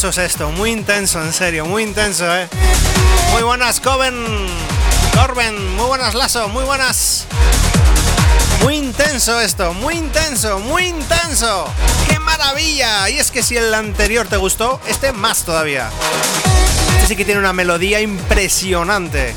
[0.00, 2.48] Intenso es esto, muy intenso, en serio, muy intenso, eh.
[3.32, 4.14] Muy buenas, Coven,
[5.14, 7.26] Corben, muy buenas, Lazo, muy buenas.
[8.62, 11.70] Muy intenso esto, muy intenso, muy intenso.
[12.08, 13.10] ¡Qué maravilla!
[13.10, 15.90] Y es que si el anterior te gustó, este más todavía.
[17.02, 19.34] Este que tiene una melodía impresionante.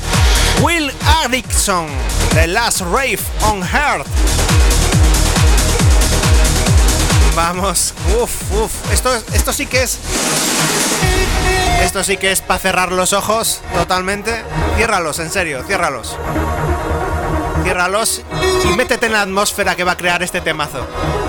[0.62, 0.90] Will
[1.26, 1.88] Erickson,
[2.32, 4.06] The Last Rave on Earth.
[7.34, 8.92] Vamos, uff, uff.
[8.92, 9.98] Esto, esto sí que es.
[11.82, 14.42] Esto sí que es para cerrar los ojos totalmente.
[14.76, 16.16] Ciérralos, en serio, ciérralos.
[17.64, 18.22] Ciérralos
[18.64, 20.86] y métete en la atmósfera que va a crear este temazo.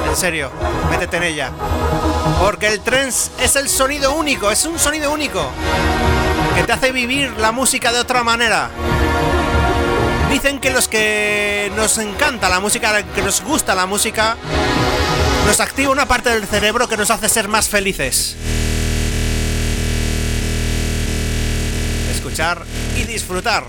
[0.08, 0.52] En serio,
[0.92, 1.52] métete en ella.
[2.40, 5.50] Porque el trance es el sonido único, es un sonido único.
[6.56, 8.70] Que te hace vivir la música de otra manera.
[10.32, 14.38] Dicen que los que nos encanta la música, que nos gusta la música,
[15.46, 18.36] nos activa una parte del cerebro que nos hace ser más felices.
[22.12, 22.66] Escuchar
[22.98, 23.64] y disfrutar.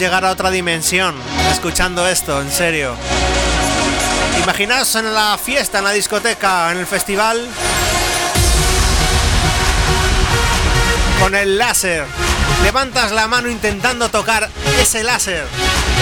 [0.00, 1.14] Llegar a otra dimensión
[1.52, 2.96] escuchando esto, en serio.
[4.42, 7.46] Imaginaos en la fiesta, en la discoteca, en el festival,
[11.20, 12.06] con el láser.
[12.62, 14.48] Levantas la mano intentando tocar
[14.80, 15.44] ese láser,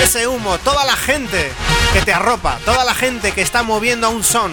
[0.00, 1.50] ese humo, toda la gente
[1.92, 4.52] que te arropa, toda la gente que está moviendo a un son,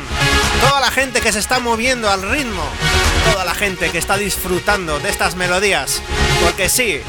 [0.68, 2.64] toda la gente que se está moviendo al ritmo,
[3.32, 6.02] toda la gente que está disfrutando de estas melodías.
[6.44, 7.02] Porque sí,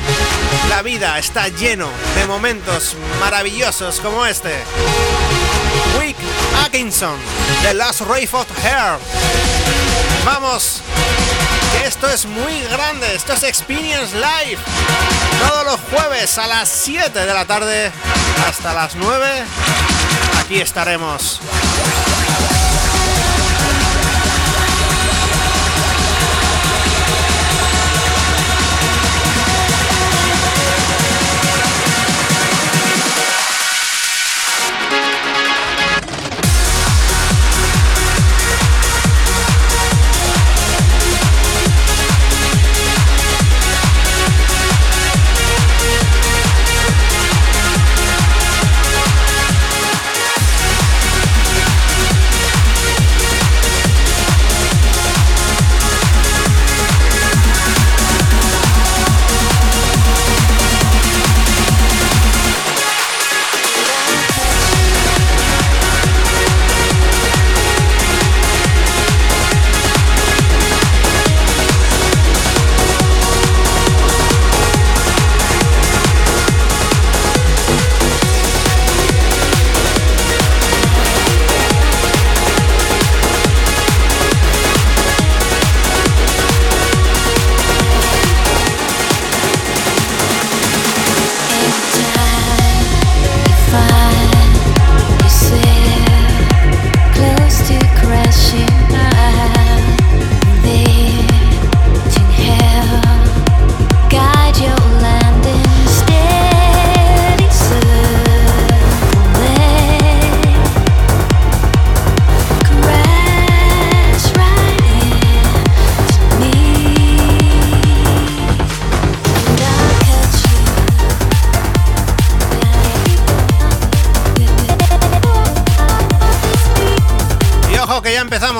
[0.68, 4.54] la vida está lleno de momentos maravillosos como este.
[5.98, 6.16] Wick
[6.64, 7.16] Atkinson,
[7.62, 8.98] The Last Rave of Hair.
[10.24, 10.82] Vamos,
[11.84, 14.58] esto es muy grande, esto es Experience Live.
[15.46, 17.92] Todos los jueves a las 7 de la tarde
[18.48, 19.44] hasta las 9.
[20.40, 21.40] Aquí estaremos.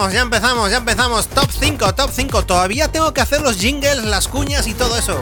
[0.07, 1.29] Empezamos, ya empezamos, ya empezamos.
[1.29, 2.45] Top 5, top 5.
[2.45, 5.21] Todavía tengo que hacer los jingles, las cuñas y todo eso.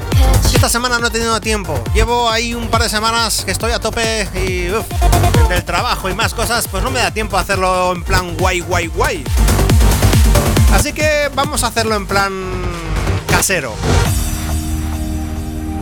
[0.52, 1.82] Esta semana no he tenido tiempo.
[1.94, 4.86] Llevo ahí un par de semanas que estoy a tope y uf,
[5.48, 8.60] del trabajo y más cosas, pues no me da tiempo a hacerlo en plan guay,
[8.60, 9.24] guay, guay.
[10.72, 12.32] Así que vamos a hacerlo en plan
[13.28, 13.74] casero.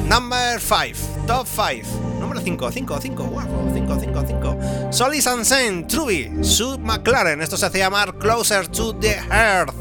[0.06, 2.12] Number 5, top 5.
[2.42, 3.42] 5, 5, 5, wow,
[3.88, 4.92] 5, 5, 5.
[4.92, 7.40] Solis Unsane, Truby, Sue McLaren.
[7.40, 9.74] Esto se hace llamar Closer to the Earth.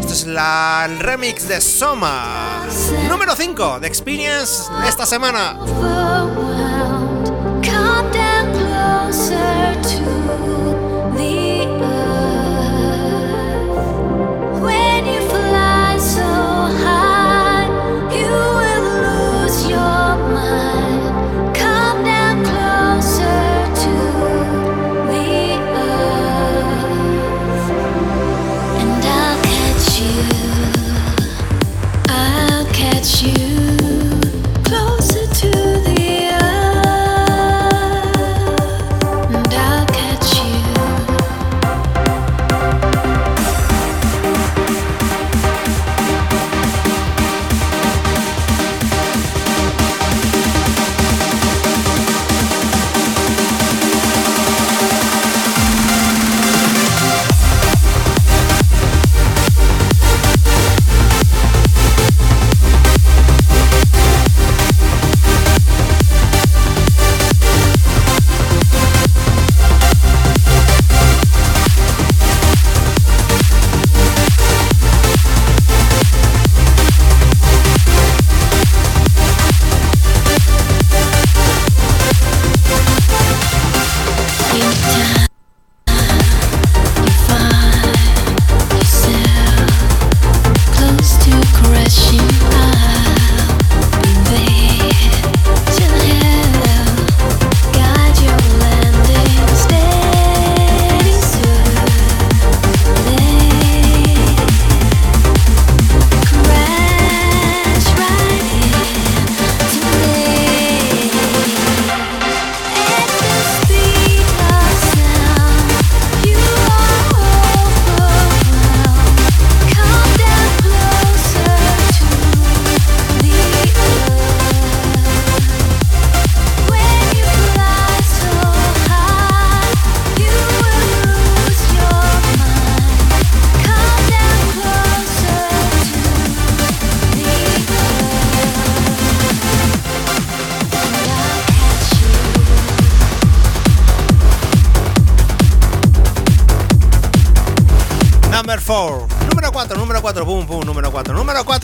[0.00, 2.66] Esto es la, el remix de Soma.
[3.08, 6.13] Número 5 de Experience esta semana.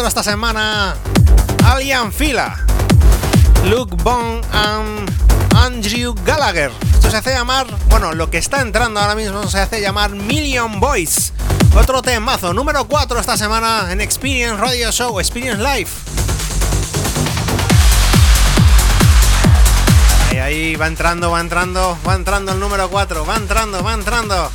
[0.07, 0.97] Esta semana
[1.65, 2.59] Alien Fila,
[3.69, 5.11] Luke Bond and
[5.57, 6.71] Andrew Gallagher.
[6.95, 10.81] Esto se hace llamar, bueno, lo que está entrando ahora mismo se hace llamar Million
[10.81, 11.33] Boys.
[11.75, 15.91] Otro temazo, número 4 esta semana en Experience Radio Show, Experience Live.
[20.31, 24.51] Ahí, ahí, va entrando, va entrando, va entrando el número 4, va entrando, va entrando.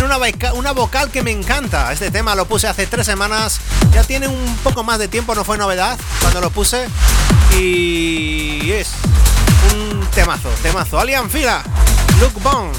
[0.00, 1.92] Tiene una, una vocal que me encanta.
[1.92, 3.60] Este tema lo puse hace tres semanas
[3.92, 6.88] ya tiene un poco más de tiempo, no fue novedad cuando lo puse.
[7.58, 8.92] Y es
[9.74, 10.98] un temazo, temazo.
[10.98, 11.62] Alien Fila,
[12.18, 12.72] Luke Bond,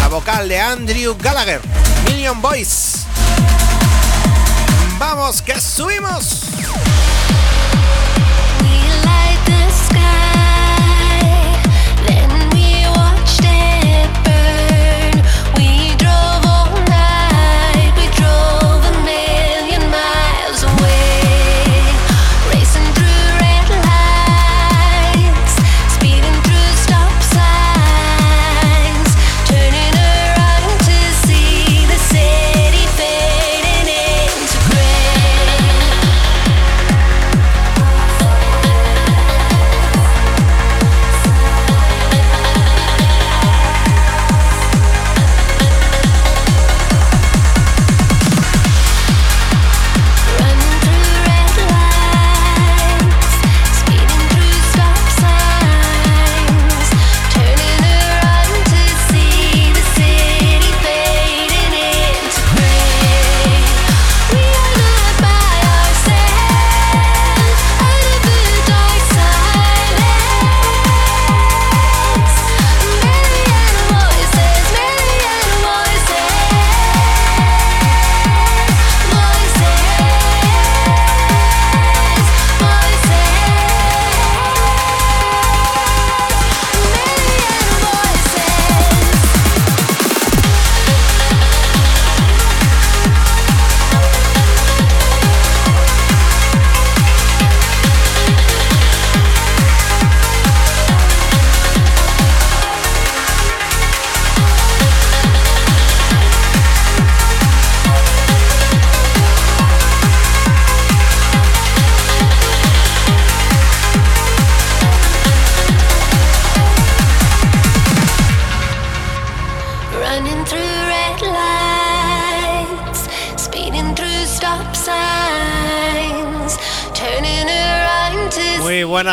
[0.00, 1.60] la vocal de Andrew Gallagher,
[2.06, 3.06] Million Boys.
[4.98, 6.50] Vamos, que subimos.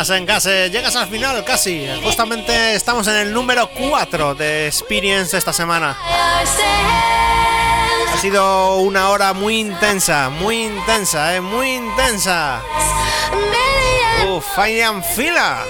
[0.10, 0.68] En casa.
[0.68, 1.88] Llegas al final casi.
[2.04, 5.98] Justamente estamos en el número 4 de Experience esta semana.
[8.14, 12.62] Ha sido una hora muy intensa, muy intensa, eh, muy intensa.
[14.26, 15.64] Uf, Fine Fila,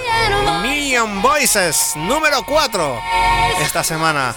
[0.62, 3.02] Million Voices, número 4
[3.62, 4.34] esta semana.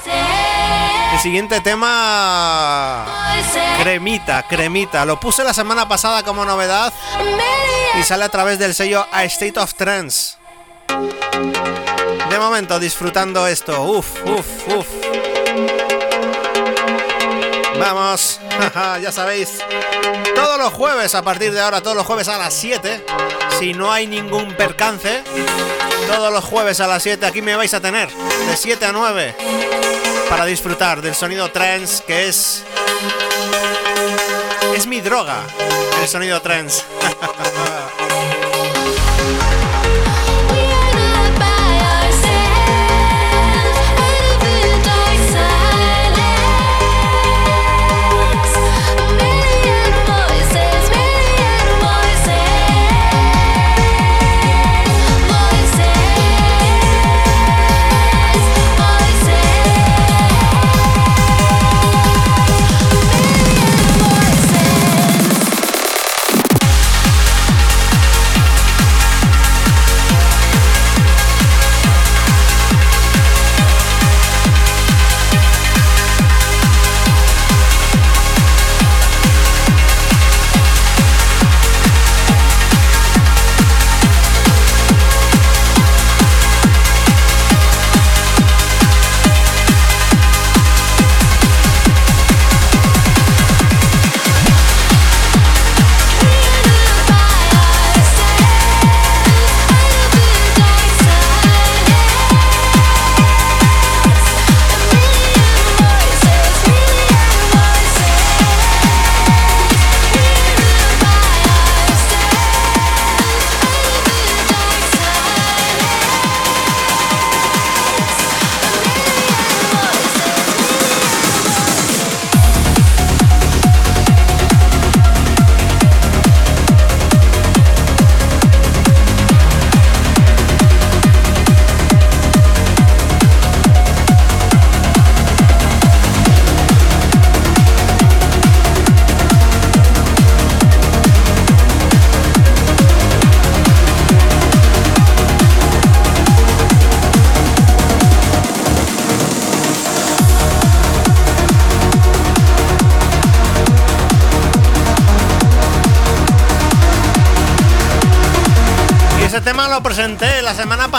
[1.13, 3.05] El siguiente tema,
[3.81, 5.05] cremita, cremita.
[5.05, 6.93] Lo puse la semana pasada como novedad
[7.99, 10.37] y sale a través del sello A State of Trance.
[12.29, 13.81] De momento disfrutando esto.
[13.81, 15.00] Uf, uf, uf.
[17.79, 18.39] Vamos,
[19.01, 19.59] ya sabéis.
[20.35, 23.05] Todos los jueves, a partir de ahora, todos los jueves a las 7.
[23.59, 25.23] Si no hay ningún percance,
[26.07, 28.09] todos los jueves a las 7 aquí me vais a tener.
[28.09, 29.35] De 7 a 9.
[30.29, 32.63] Para disfrutar del sonido trance que es.
[34.75, 35.43] Es mi droga.
[36.01, 36.83] El sonido trance.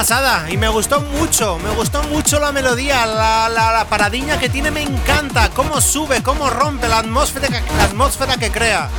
[0.02, 4.72] pasada y me gustó mucho, me gustó mucho la melodía, la, la, paradiña que tiene
[4.72, 8.90] me encanta, cómo sube, cómo rompe la atmósfera, la atmósfera que crea.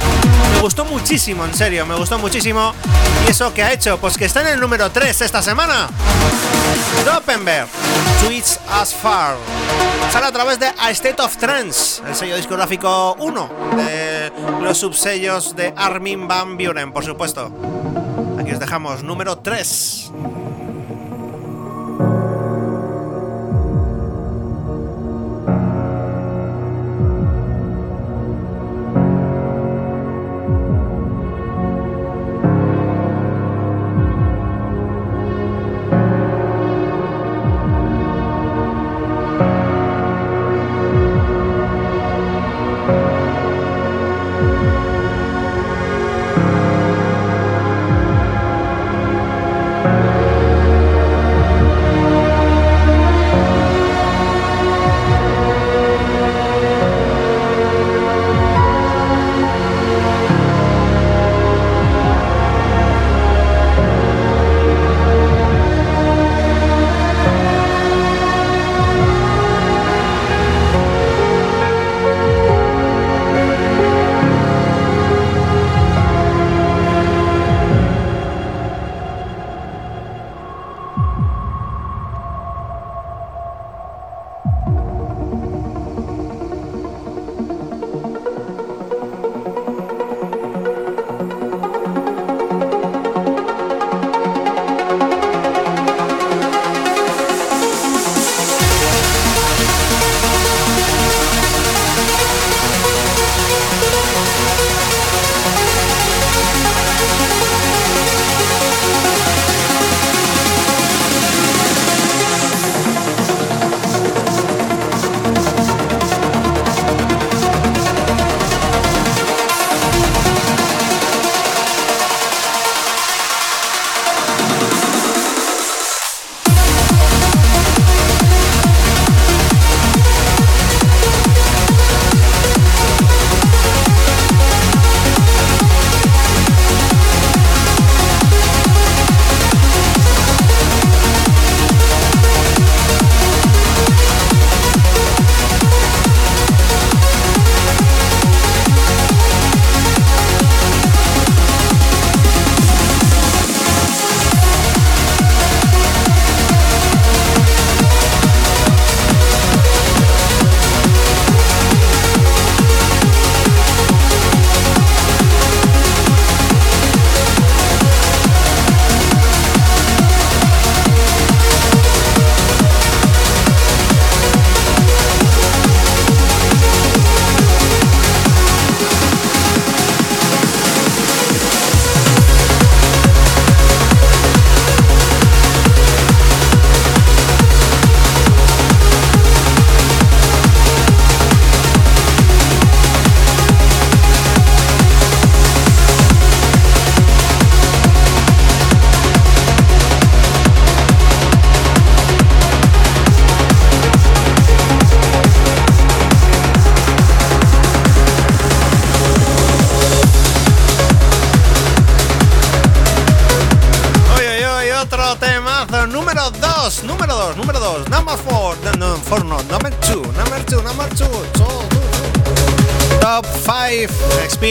[0.54, 2.74] Me gustó muchísimo, en serio, me gustó muchísimo.
[3.28, 3.98] ¿Y eso que ha hecho?
[3.98, 5.90] Pues que está en el número 3 esta semana.
[7.04, 7.68] Doppenberg,
[8.24, 9.36] Tweets as Far.
[10.10, 14.32] Sale a través de A State of Trance, el sello discográfico 1 de
[14.62, 17.52] los subsellos de Armin Van Buren, por supuesto.
[18.40, 20.03] Aquí os dejamos número 3.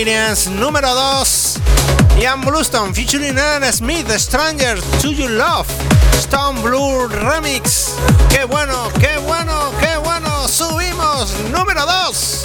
[0.03, 1.61] Número 2
[2.19, 5.69] Ian Bluestone featuring Aaron Smith Stranger to You Love
[6.15, 7.95] Stone Blue Remix
[8.29, 10.49] ¡Qué bueno, qué bueno, qué bueno!
[10.49, 11.33] ¡Subimos!
[11.53, 12.42] ¡Número 2!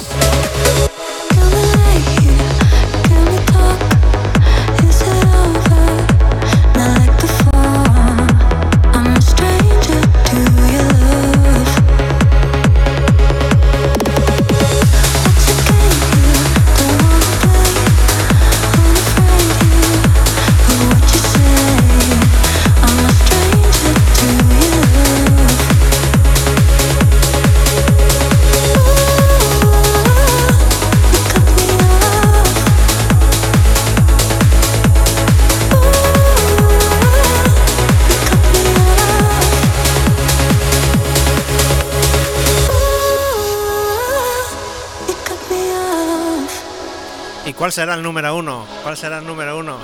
[47.68, 48.66] ¿Cuál será el número uno?
[48.82, 49.76] ¿Cuál será el número uno?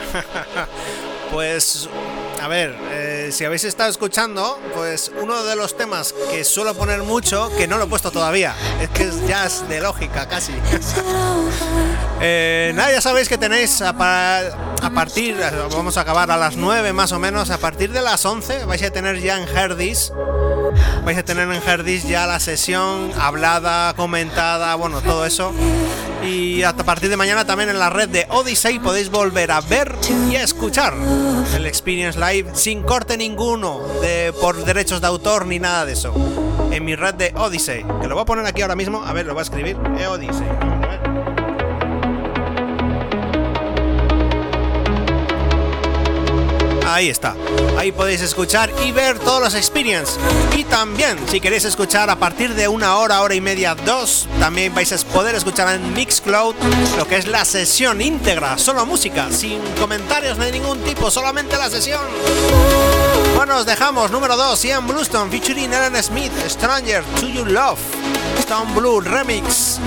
[1.31, 1.87] pues,
[2.41, 7.03] a ver, eh, si habéis estado escuchando, pues uno de los temas que suelo poner
[7.03, 10.55] mucho, que no lo he puesto todavía, es que es jazz de lógica casi.
[12.23, 15.37] eh, nada, ya sabéis que tenéis a, partir,
[15.71, 18.83] vamos a acabar a las 9 más o menos, a partir de las 11 vais
[18.83, 20.11] a tener ya en Herdis
[21.05, 25.53] vais a tener en Herdis ya la sesión hablada, comentada, bueno, todo eso.
[26.25, 29.95] Y a partir de mañana también en la red de Odyssey podéis volver a ver
[30.31, 30.95] y a escuchar
[31.55, 36.15] el Experience Live sin corte ninguno de, por derechos de autor ni nada de eso.
[36.71, 39.27] En mi red de Odyssey, que lo voy a poner aquí ahora mismo, a ver,
[39.27, 40.47] lo voy a escribir, e Odyssey.
[46.87, 47.35] Ahí está.
[47.79, 50.19] Ahí podéis escuchar y ver todos los experience.
[50.57, 54.75] Y también, si queréis escuchar a partir de una hora, hora y media, dos, también
[54.75, 56.55] vais a poder escuchar en Mixcloud
[56.99, 61.71] lo que es la sesión íntegra, solo música, sin comentarios de ningún tipo, solamente la
[61.71, 62.03] sesión.
[63.35, 64.11] Bueno, os dejamos.
[64.11, 67.79] Número 2, Ian Bluestone featuring Aaron Smith, Stranger to You Love,
[68.39, 69.81] Stone Blue Remix.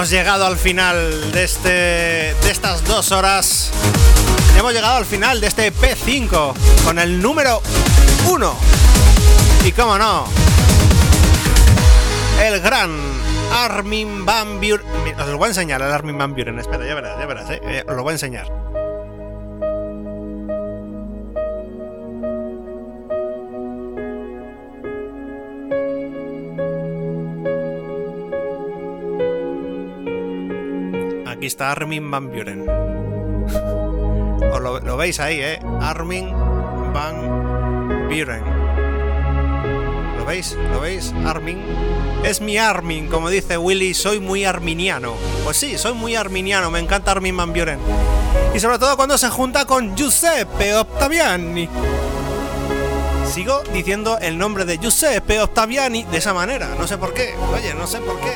[0.00, 3.70] Hemos llegado al final de, este, de estas dos horas.
[4.56, 6.54] Hemos llegado al final de este P5
[6.86, 7.60] con el número
[8.26, 8.56] 1.
[9.66, 10.24] Y cómo no,
[12.42, 12.98] el gran
[13.52, 15.20] Armin Van Buren.
[15.20, 16.58] Os lo voy a enseñar al Armin Van Buren.
[16.58, 17.60] Espera, ya verás, ya verás, eh.
[17.62, 18.59] eh os lo voy a enseñar.
[31.60, 32.66] Armin Van Buren.
[34.52, 35.60] Os lo, lo veis ahí, ¿eh?
[35.80, 36.32] Armin
[36.92, 38.42] Van Buren.
[40.18, 40.56] ¿Lo veis?
[40.72, 41.12] ¿Lo veis?
[41.24, 41.58] Armin.
[42.24, 45.14] Es mi Armin, como dice Willy, soy muy arminiano.
[45.44, 47.78] Pues sí, soy muy arminiano, me encanta Armin Van Buren.
[48.54, 51.68] Y sobre todo cuando se junta con Giuseppe Ottaviani.
[53.32, 57.32] Sigo diciendo el nombre de Giuseppe Ottaviani de esa manera, no sé por qué.
[57.54, 58.32] Oye, no sé por qué.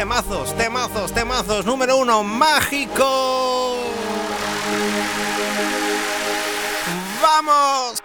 [0.00, 1.66] Temazos, temazos, temazos.
[1.66, 3.76] Número uno, mágico.
[7.20, 8.02] ¡Vamos!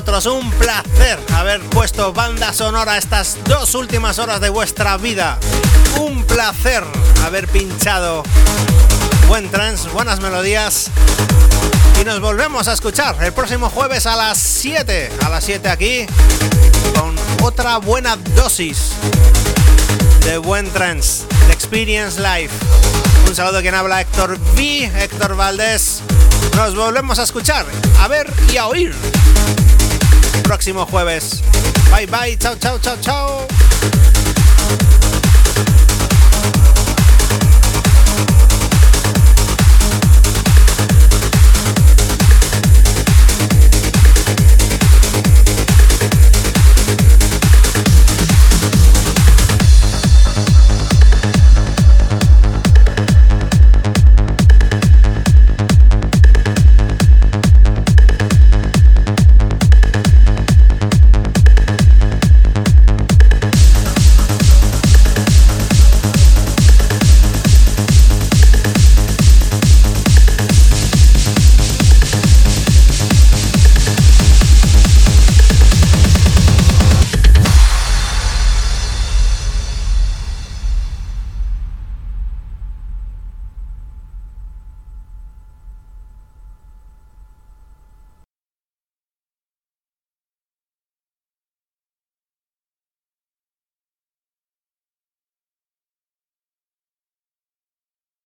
[0.00, 0.26] Vosotros.
[0.26, 5.38] Un placer haber puesto banda sonora estas dos últimas horas de vuestra vida.
[6.00, 6.82] Un placer
[7.24, 8.22] haber pinchado
[9.28, 10.88] buen trance, buenas melodías.
[12.00, 15.12] Y nos volvemos a escuchar el próximo jueves a las 7.
[15.22, 16.06] A las 7 aquí.
[16.98, 18.92] Con otra buena dosis
[20.24, 21.26] de buen trance.
[21.46, 22.54] De Experience Life.
[23.28, 24.90] Un saludo a quien habla Héctor V.
[24.96, 26.00] Héctor Valdés.
[26.56, 27.66] Nos volvemos a escuchar,
[27.98, 28.94] a ver y a oír.
[30.50, 31.42] Próximo jueves.
[31.92, 33.59] Bye bye, chao, chao, chao, chao.